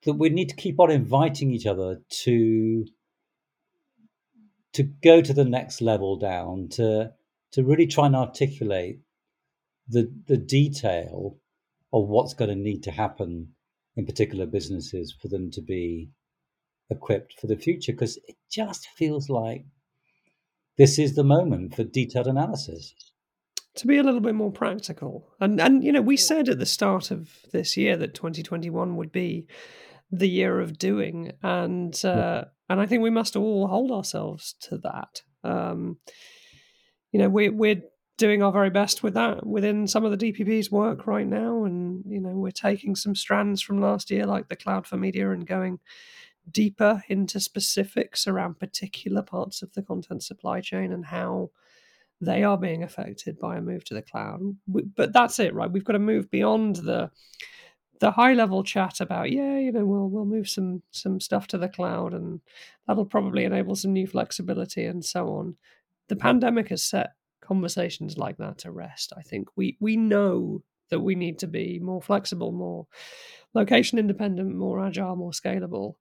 that 0.05 0.15
we 0.15 0.29
need 0.29 0.51
to 0.51 0.57
keep 0.57 0.79
on 0.79 0.91
inviting 0.91 1.51
each 1.51 1.67
other 1.67 2.01
to 2.25 2.87
to 4.75 4.83
go 4.83 5.21
to 5.21 5.33
the 5.33 5.45
next 5.45 5.81
level 5.81 6.17
down 6.17 6.69
to 6.69 7.13
to 7.53 7.65
really 7.65 7.87
try 7.87 8.07
and 8.07 8.17
articulate 8.17 9.01
the 9.89 10.13
the 10.27 10.37
detail 10.37 11.39
of 11.93 12.07
what's 12.09 12.35
going 12.35 12.51
to 12.51 12.55
need 12.55 12.83
to 12.83 12.91
happen 12.91 13.49
in 13.97 14.05
particular 14.05 14.47
businesses 14.47 15.15
for 15.21 15.29
them 15.29 15.51
to 15.51 15.63
be 15.63 16.11
equipped 16.91 17.39
for 17.41 17.47
the 17.47 17.57
future 17.57 17.93
because 17.93 18.17
it 18.29 18.37
just 18.51 18.89
feels 18.97 19.29
like 19.29 19.65
this 20.77 20.99
is 20.99 21.15
the 21.15 21.25
moment 21.25 21.75
for 21.75 21.85
detailed 21.85 22.27
analysis. 22.27 22.95
To 23.77 23.87
be 23.87 23.99
a 23.99 24.03
little 24.03 24.21
bit 24.21 24.35
more 24.35 24.51
practical. 24.51 25.29
And 25.41 25.61
and 25.61 25.85
you 25.85 25.93
know 25.93 26.03
we 26.03 26.17
said 26.17 26.49
at 26.49 26.59
the 26.59 26.67
start 26.67 27.11
of 27.11 27.31
this 27.53 27.77
year 27.77 27.97
that 27.97 28.15
2021 28.15 28.97
would 28.97 29.13
be 29.13 29.47
the 30.11 30.29
year 30.29 30.61
of 30.61 30.79
doing 30.79 31.33
and 31.43 32.05
uh, 32.05 32.45
and 32.69 32.81
I 32.81 32.87
think 32.87 33.03
we 33.03 33.11
must 33.11 33.37
all 33.37 33.67
hold 33.69 33.91
ourselves 33.91 34.55
to 34.63 34.79
that. 34.79 35.23
Um, 35.45 35.99
you 37.13 37.19
know 37.19 37.29
we 37.29 37.51
we're 37.51 37.83
doing 38.19 38.43
our 38.43 38.53
very 38.53 38.69
best 38.69 39.03
with 39.03 39.15
that 39.15 39.47
within 39.47 39.87
some 39.87 40.05
of 40.05 40.11
the 40.11 40.33
DPP's 40.33 40.71
work 40.71 41.07
right 41.07 41.27
now. 41.27 41.65
And, 41.65 42.03
you 42.07 42.21
know, 42.21 42.31
we're 42.31 42.51
taking 42.51 42.97
some 42.97 43.15
strands 43.15 43.63
from 43.63 43.81
last 43.81 44.11
year, 44.11 44.27
like 44.27 44.49
the 44.49 44.57
Cloud 44.57 44.87
for 44.87 44.97
Media, 44.97 45.31
and 45.31 45.47
going 45.47 45.79
deeper 46.53 47.03
into 47.09 47.41
specifics 47.41 48.27
around 48.27 48.59
particular 48.59 49.23
parts 49.23 49.63
of 49.63 49.73
the 49.73 49.83
content 49.83 50.23
supply 50.23 50.61
chain 50.61 50.93
and 50.93 51.07
how 51.07 51.51
they 52.21 52.43
are 52.43 52.59
being 52.59 52.83
affected 52.83 53.39
by 53.39 53.57
a 53.57 53.61
move 53.61 53.85
to 53.85 53.95
the 53.95 54.03
cloud. 54.03 54.41
But 54.67 55.13
that's 55.13 55.39
it, 55.39 55.55
right? 55.55 55.71
We've 55.71 55.85
got 55.85 55.93
to 55.93 55.99
move 55.99 56.31
beyond 56.31 56.77
the 56.77 57.11
the 58.01 58.11
high 58.13 58.33
level 58.33 58.63
chat 58.63 59.01
about 59.01 59.31
yeah, 59.31 59.59
you 59.59 59.73
know, 59.73 59.85
we'll 59.85 60.09
we'll 60.09 60.25
move 60.25 60.49
some 60.49 60.83
some 60.91 61.21
stuff 61.21 61.47
to 61.49 61.59
the 61.59 61.69
cloud 61.69 62.15
and 62.15 62.41
that'll 62.87 63.05
probably 63.05 63.45
enable 63.45 63.75
some 63.75 63.93
new 63.93 64.07
flexibility 64.07 64.85
and 64.85 65.05
so 65.05 65.29
on. 65.31 65.57
The 66.09 66.17
pandemic 66.17 66.69
has 66.69 66.83
set 66.83 67.11
conversations 67.41 68.17
like 68.19 68.37
that 68.39 68.59
to 68.59 68.71
rest. 68.71 69.13
I 69.17 69.23
think 69.23 69.49
we 69.57 69.77
we 69.81 69.97
know 69.97 70.63
that 70.91 71.01
we 71.01 71.15
need 71.15 71.39
to 71.41 71.47
be 71.47 71.79
more 71.79 72.01
flexible, 72.01 72.53
more 72.53 72.87
location 73.55 73.99
independent, 73.99 74.55
more 74.55 74.85
agile, 74.85 75.17
more 75.17 75.33
scalable. 75.33 75.95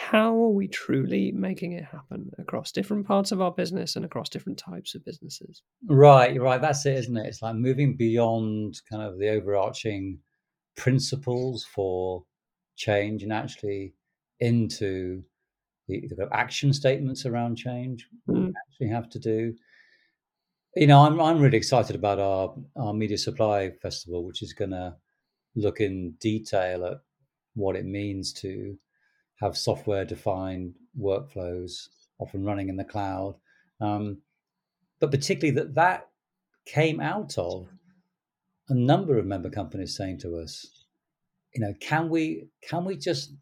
How 0.00 0.34
are 0.34 0.48
we 0.48 0.66
truly 0.66 1.30
making 1.32 1.72
it 1.72 1.84
happen 1.84 2.30
across 2.38 2.72
different 2.72 3.06
parts 3.06 3.32
of 3.32 3.40
our 3.40 3.52
business 3.52 3.96
and 3.96 4.04
across 4.04 4.28
different 4.28 4.58
types 4.58 4.94
of 4.94 5.04
businesses? 5.04 5.62
Right, 5.88 6.40
right. 6.40 6.60
That's 6.60 6.86
it, 6.86 6.96
isn't 6.96 7.16
it? 7.16 7.26
It's 7.26 7.42
like 7.42 7.56
moving 7.56 7.96
beyond 7.96 8.80
kind 8.90 9.02
of 9.02 9.18
the 9.18 9.28
overarching 9.28 10.18
principles 10.76 11.64
for 11.64 12.24
change 12.76 13.22
and 13.22 13.32
actually 13.32 13.94
into 14.40 15.22
the, 15.86 16.08
the 16.16 16.28
action 16.32 16.72
statements 16.72 17.26
around 17.26 17.56
change 17.56 18.06
mm. 18.28 18.46
we 18.46 18.52
actually 18.66 18.88
have 18.88 19.10
to 19.10 19.18
do 19.18 19.52
you 20.76 20.86
know, 20.86 21.00
I'm 21.00 21.20
I'm 21.20 21.40
really 21.40 21.56
excited 21.56 21.96
about 21.96 22.18
our 22.20 22.54
our 22.76 22.92
media 22.92 23.18
supply 23.18 23.70
festival, 23.82 24.24
which 24.24 24.42
is 24.42 24.52
going 24.52 24.70
to 24.70 24.94
look 25.56 25.80
in 25.80 26.12
detail 26.20 26.84
at 26.84 26.98
what 27.54 27.76
it 27.76 27.84
means 27.84 28.32
to 28.34 28.78
have 29.40 29.56
software 29.56 30.04
defined 30.04 30.74
workflows 30.98 31.88
often 32.18 32.44
running 32.44 32.68
in 32.68 32.76
the 32.76 32.84
cloud, 32.84 33.36
um, 33.80 34.18
but 35.00 35.10
particularly 35.10 35.54
that 35.58 35.74
that 35.74 36.08
came 36.66 37.00
out 37.00 37.36
of 37.38 37.68
a 38.68 38.74
number 38.74 39.18
of 39.18 39.26
member 39.26 39.50
companies 39.50 39.96
saying 39.96 40.18
to 40.18 40.36
us, 40.36 40.84
you 41.54 41.60
know, 41.60 41.74
can 41.80 42.08
we 42.08 42.48
can 42.68 42.84
we 42.84 42.96
just 42.96 43.32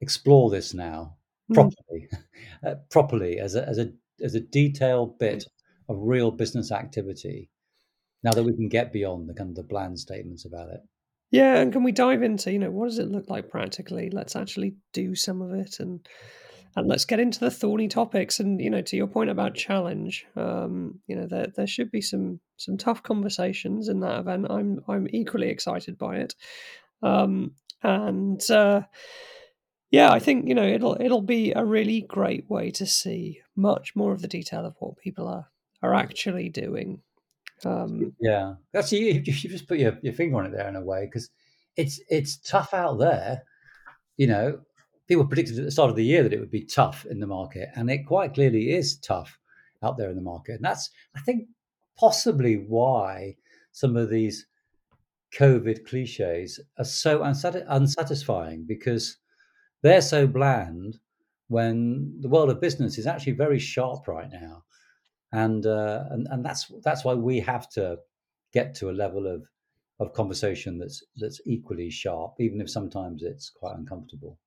explore 0.00 0.50
this 0.50 0.74
now 0.74 1.16
hmm. 1.48 1.54
properly, 1.54 2.08
mm. 2.12 2.22
uh, 2.66 2.74
properly 2.90 3.38
as 3.38 3.54
a 3.54 3.66
as 3.66 3.78
a 3.78 3.90
as 4.22 4.34
a 4.34 4.40
detailed 4.40 5.18
bit 5.18 5.44
of 5.88 5.96
real 6.00 6.30
business 6.30 6.72
activity 6.72 7.50
now 8.22 8.32
that 8.32 8.44
we 8.44 8.54
can 8.54 8.68
get 8.68 8.92
beyond 8.92 9.28
the 9.28 9.34
kind 9.34 9.50
of 9.50 9.56
the 9.56 9.62
bland 9.62 9.98
statements 9.98 10.44
about 10.44 10.68
it 10.68 10.80
yeah 11.30 11.56
and 11.56 11.72
can 11.72 11.82
we 11.82 11.92
dive 11.92 12.22
into 12.22 12.52
you 12.52 12.58
know 12.58 12.70
what 12.70 12.88
does 12.88 12.98
it 12.98 13.10
look 13.10 13.28
like 13.28 13.48
practically? 13.48 14.10
Let's 14.10 14.36
actually 14.36 14.76
do 14.92 15.14
some 15.14 15.42
of 15.42 15.52
it 15.52 15.80
and 15.80 16.06
and 16.76 16.86
let's 16.88 17.06
get 17.06 17.20
into 17.20 17.40
the 17.40 17.50
thorny 17.50 17.88
topics. 17.88 18.38
And 18.38 18.60
you 18.60 18.70
know 18.70 18.82
to 18.82 18.96
your 18.96 19.06
point 19.06 19.30
about 19.30 19.54
challenge 19.54 20.26
um, 20.36 21.00
you 21.06 21.16
know 21.16 21.26
there, 21.26 21.48
there 21.54 21.66
should 21.66 21.90
be 21.90 22.02
some 22.02 22.40
some 22.56 22.76
tough 22.76 23.02
conversations 23.02 23.88
in 23.88 24.00
that 24.00 24.20
event. 24.20 24.46
I'm 24.50 24.80
i'm 24.88 25.06
equally 25.10 25.48
excited 25.48 25.98
by 25.98 26.16
it. 26.16 26.34
Um, 27.02 27.52
and 27.82 28.40
uh, 28.50 28.82
yeah 29.90 30.10
i 30.10 30.18
think 30.18 30.48
you 30.48 30.54
know 30.54 30.66
it'll 30.66 30.96
it'll 30.98 31.20
be 31.20 31.52
a 31.52 31.64
really 31.64 32.00
great 32.00 32.48
way 32.48 32.70
to 32.70 32.86
see 32.86 33.40
much 33.54 33.94
more 33.94 34.12
of 34.12 34.22
the 34.22 34.26
detail 34.28 34.64
of 34.64 34.74
what 34.78 34.96
people 34.96 35.28
are 35.28 35.48
are 35.82 35.94
actually 35.94 36.48
doing. 36.48 37.02
Um, 37.64 38.14
yeah, 38.20 38.54
that's 38.72 38.92
you. 38.92 39.06
You 39.06 39.20
just 39.22 39.68
put 39.68 39.78
your, 39.78 39.98
your 40.02 40.12
finger 40.12 40.36
on 40.36 40.46
it 40.46 40.52
there 40.52 40.68
in 40.68 40.76
a 40.76 40.84
way 40.84 41.06
because 41.06 41.30
it's 41.76 42.00
it's 42.08 42.36
tough 42.36 42.74
out 42.74 42.98
there. 42.98 43.42
You 44.16 44.26
know, 44.26 44.60
people 45.08 45.26
predicted 45.26 45.58
at 45.58 45.64
the 45.64 45.70
start 45.70 45.90
of 45.90 45.96
the 45.96 46.04
year 46.04 46.22
that 46.22 46.32
it 46.32 46.40
would 46.40 46.50
be 46.50 46.64
tough 46.64 47.06
in 47.06 47.20
the 47.20 47.26
market, 47.26 47.68
and 47.74 47.90
it 47.90 48.06
quite 48.06 48.34
clearly 48.34 48.70
is 48.72 48.96
tough 48.98 49.38
out 49.82 49.96
there 49.96 50.10
in 50.10 50.16
the 50.16 50.22
market. 50.22 50.56
And 50.56 50.64
that's, 50.64 50.90
I 51.14 51.20
think, 51.20 51.48
possibly 51.98 52.56
why 52.56 53.36
some 53.72 53.96
of 53.96 54.10
these 54.10 54.46
COVID 55.34 55.86
cliches 55.86 56.60
are 56.78 56.84
so 56.84 57.22
unsatisfying 57.22 58.64
because 58.64 59.18
they're 59.82 60.00
so 60.00 60.26
bland 60.26 60.98
when 61.48 62.14
the 62.20 62.28
world 62.28 62.50
of 62.50 62.60
business 62.60 62.98
is 62.98 63.06
actually 63.06 63.32
very 63.32 63.58
sharp 63.58 64.08
right 64.08 64.30
now 64.32 64.64
and 65.36 65.66
uh, 65.66 66.04
and 66.10 66.26
and 66.30 66.44
that's 66.44 66.72
that's 66.82 67.04
why 67.04 67.12
we 67.12 67.40
have 67.40 67.68
to 67.70 67.98
get 68.54 68.74
to 68.76 68.88
a 68.88 68.98
level 69.02 69.26
of 69.26 69.46
of 70.00 70.14
conversation 70.14 70.78
that's 70.78 71.04
that's 71.16 71.40
equally 71.44 71.90
sharp, 71.90 72.36
even 72.40 72.60
if 72.60 72.70
sometimes 72.70 73.22
it's 73.22 73.50
quite 73.50 73.76
uncomfortable. 73.76 74.38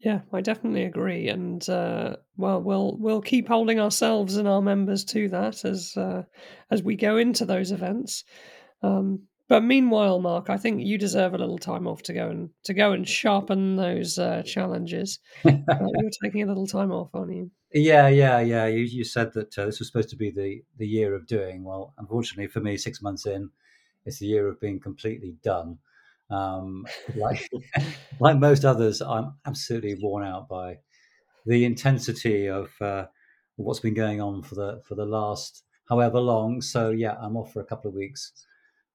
Yeah, 0.00 0.20
I 0.32 0.40
definitely 0.40 0.84
agree, 0.84 1.28
and 1.28 1.66
uh, 1.68 2.16
well, 2.36 2.60
we'll 2.60 2.96
we'll 2.98 3.22
keep 3.22 3.46
holding 3.46 3.78
ourselves 3.78 4.36
and 4.36 4.48
our 4.48 4.60
members 4.60 5.04
to 5.06 5.28
that 5.28 5.64
as 5.64 5.96
uh, 5.96 6.24
as 6.72 6.82
we 6.82 6.96
go 6.96 7.16
into 7.16 7.44
those 7.44 7.70
events. 7.70 8.24
Um, 8.82 9.22
but 9.48 9.62
meanwhile, 9.62 10.18
Mark, 10.18 10.50
I 10.50 10.56
think 10.56 10.82
you 10.82 10.98
deserve 10.98 11.32
a 11.32 11.38
little 11.38 11.58
time 11.58 11.86
off 11.86 12.02
to 12.04 12.12
go 12.12 12.28
and 12.28 12.50
to 12.64 12.74
go 12.74 12.90
and 12.92 13.08
sharpen 13.08 13.76
those 13.76 14.18
uh, 14.18 14.42
challenges. 14.44 15.20
uh, 15.44 15.52
you're 15.68 16.10
taking 16.24 16.42
a 16.42 16.46
little 16.46 16.66
time 16.66 16.90
off, 16.90 17.10
aren't 17.14 17.32
you? 17.32 17.50
Yeah, 17.76 18.08
yeah, 18.08 18.40
yeah. 18.40 18.66
You, 18.66 18.84
you 18.84 19.04
said 19.04 19.32
that 19.34 19.58
uh, 19.58 19.66
this 19.66 19.78
was 19.80 19.88
supposed 19.88 20.08
to 20.10 20.16
be 20.16 20.30
the 20.30 20.62
the 20.78 20.86
year 20.88 21.14
of 21.14 21.26
doing. 21.26 21.62
Well, 21.64 21.92
unfortunately 21.98 22.46
for 22.48 22.60
me, 22.60 22.76
six 22.76 23.02
months 23.02 23.26
in, 23.26 23.50
it's 24.06 24.18
the 24.18 24.26
year 24.26 24.48
of 24.48 24.60
being 24.60 24.80
completely 24.80 25.36
done. 25.42 25.78
Um, 26.30 26.86
like 27.16 27.48
like 28.20 28.38
most 28.38 28.64
others, 28.64 29.02
I'm 29.02 29.34
absolutely 29.46 29.94
worn 30.00 30.24
out 30.24 30.48
by 30.48 30.78
the 31.46 31.64
intensity 31.64 32.48
of 32.48 32.70
uh, 32.80 33.06
what's 33.56 33.80
been 33.80 33.94
going 33.94 34.20
on 34.20 34.42
for 34.42 34.56
the 34.56 34.82
for 34.86 34.94
the 34.96 35.06
last 35.06 35.64
however 35.88 36.20
long. 36.20 36.62
So 36.62 36.90
yeah, 36.90 37.16
I'm 37.20 37.36
off 37.38 37.52
for 37.52 37.60
a 37.60 37.66
couple 37.66 37.90
of 37.90 37.96
weeks 37.96 38.32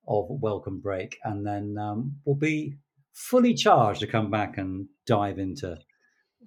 of 0.08 0.28
welcome 0.30 0.80
break, 0.82 1.18
and 1.24 1.46
then 1.46 1.78
um, 1.78 2.18
we'll 2.26 2.36
be 2.36 2.78
fully 3.14 3.54
charged 3.54 4.02
to 4.02 4.08
come 4.08 4.32
back 4.32 4.58
and 4.58 4.88
dive 5.08 5.40
into 5.40 5.78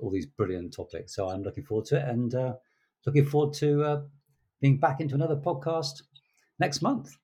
all 0.01 0.11
these 0.11 0.27
brilliant 0.27 0.75
topics. 0.75 1.15
So 1.15 1.29
I'm 1.29 1.43
looking 1.43 1.65
forward 1.65 1.87
to 1.87 1.97
it, 1.97 2.09
and 2.09 2.35
uh, 2.35 2.55
looking 3.07 3.25
forward 3.25 3.55
to 3.55 3.85
uh, 3.85 4.01
being 4.61 4.79
back 4.79 5.01
into 5.01 5.15
another 5.15 5.37
podcast 5.37 6.03
next 6.59 6.83
month. 6.83 7.17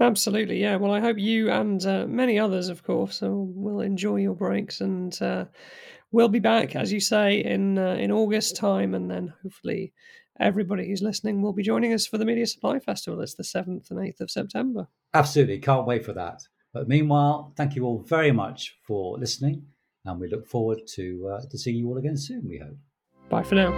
Absolutely, 0.00 0.60
yeah. 0.60 0.76
Well, 0.76 0.92
I 0.92 1.00
hope 1.00 1.18
you 1.18 1.50
and 1.50 1.84
uh, 1.86 2.06
many 2.06 2.38
others, 2.38 2.68
of 2.68 2.82
course, 2.82 3.20
will 3.22 3.80
enjoy 3.80 4.16
your 4.16 4.34
breaks, 4.34 4.80
and 4.80 5.20
uh, 5.22 5.44
we'll 6.10 6.28
be 6.28 6.40
back, 6.40 6.74
as 6.74 6.92
you 6.92 7.00
say, 7.00 7.44
in 7.44 7.78
uh, 7.78 7.94
in 7.94 8.10
August 8.10 8.56
time, 8.56 8.94
and 8.94 9.10
then 9.10 9.32
hopefully 9.42 9.92
everybody 10.40 10.88
who's 10.88 11.02
listening 11.02 11.40
will 11.40 11.52
be 11.52 11.62
joining 11.62 11.92
us 11.92 12.08
for 12.08 12.18
the 12.18 12.24
Media 12.24 12.46
Supply 12.46 12.80
Festival. 12.80 13.20
It's 13.20 13.34
the 13.34 13.44
seventh 13.44 13.90
and 13.90 14.04
eighth 14.04 14.20
of 14.20 14.32
September. 14.32 14.88
Absolutely, 15.14 15.60
can't 15.60 15.86
wait 15.86 16.04
for 16.04 16.12
that. 16.14 16.42
But 16.72 16.88
meanwhile, 16.88 17.52
thank 17.56 17.76
you 17.76 17.84
all 17.84 18.00
very 18.00 18.32
much 18.32 18.76
for 18.84 19.16
listening, 19.16 19.64
and 20.04 20.20
we 20.20 20.28
look 20.28 20.46
forward 20.46 20.86
to 20.94 21.28
uh, 21.28 21.42
to 21.50 21.58
seeing 21.58 21.76
you 21.76 21.88
all 21.88 21.98
again 21.98 22.16
soon. 22.16 22.48
We 22.48 22.58
hope. 22.58 22.76
Bye 23.28 23.42
for 23.42 23.54
now. 23.54 23.72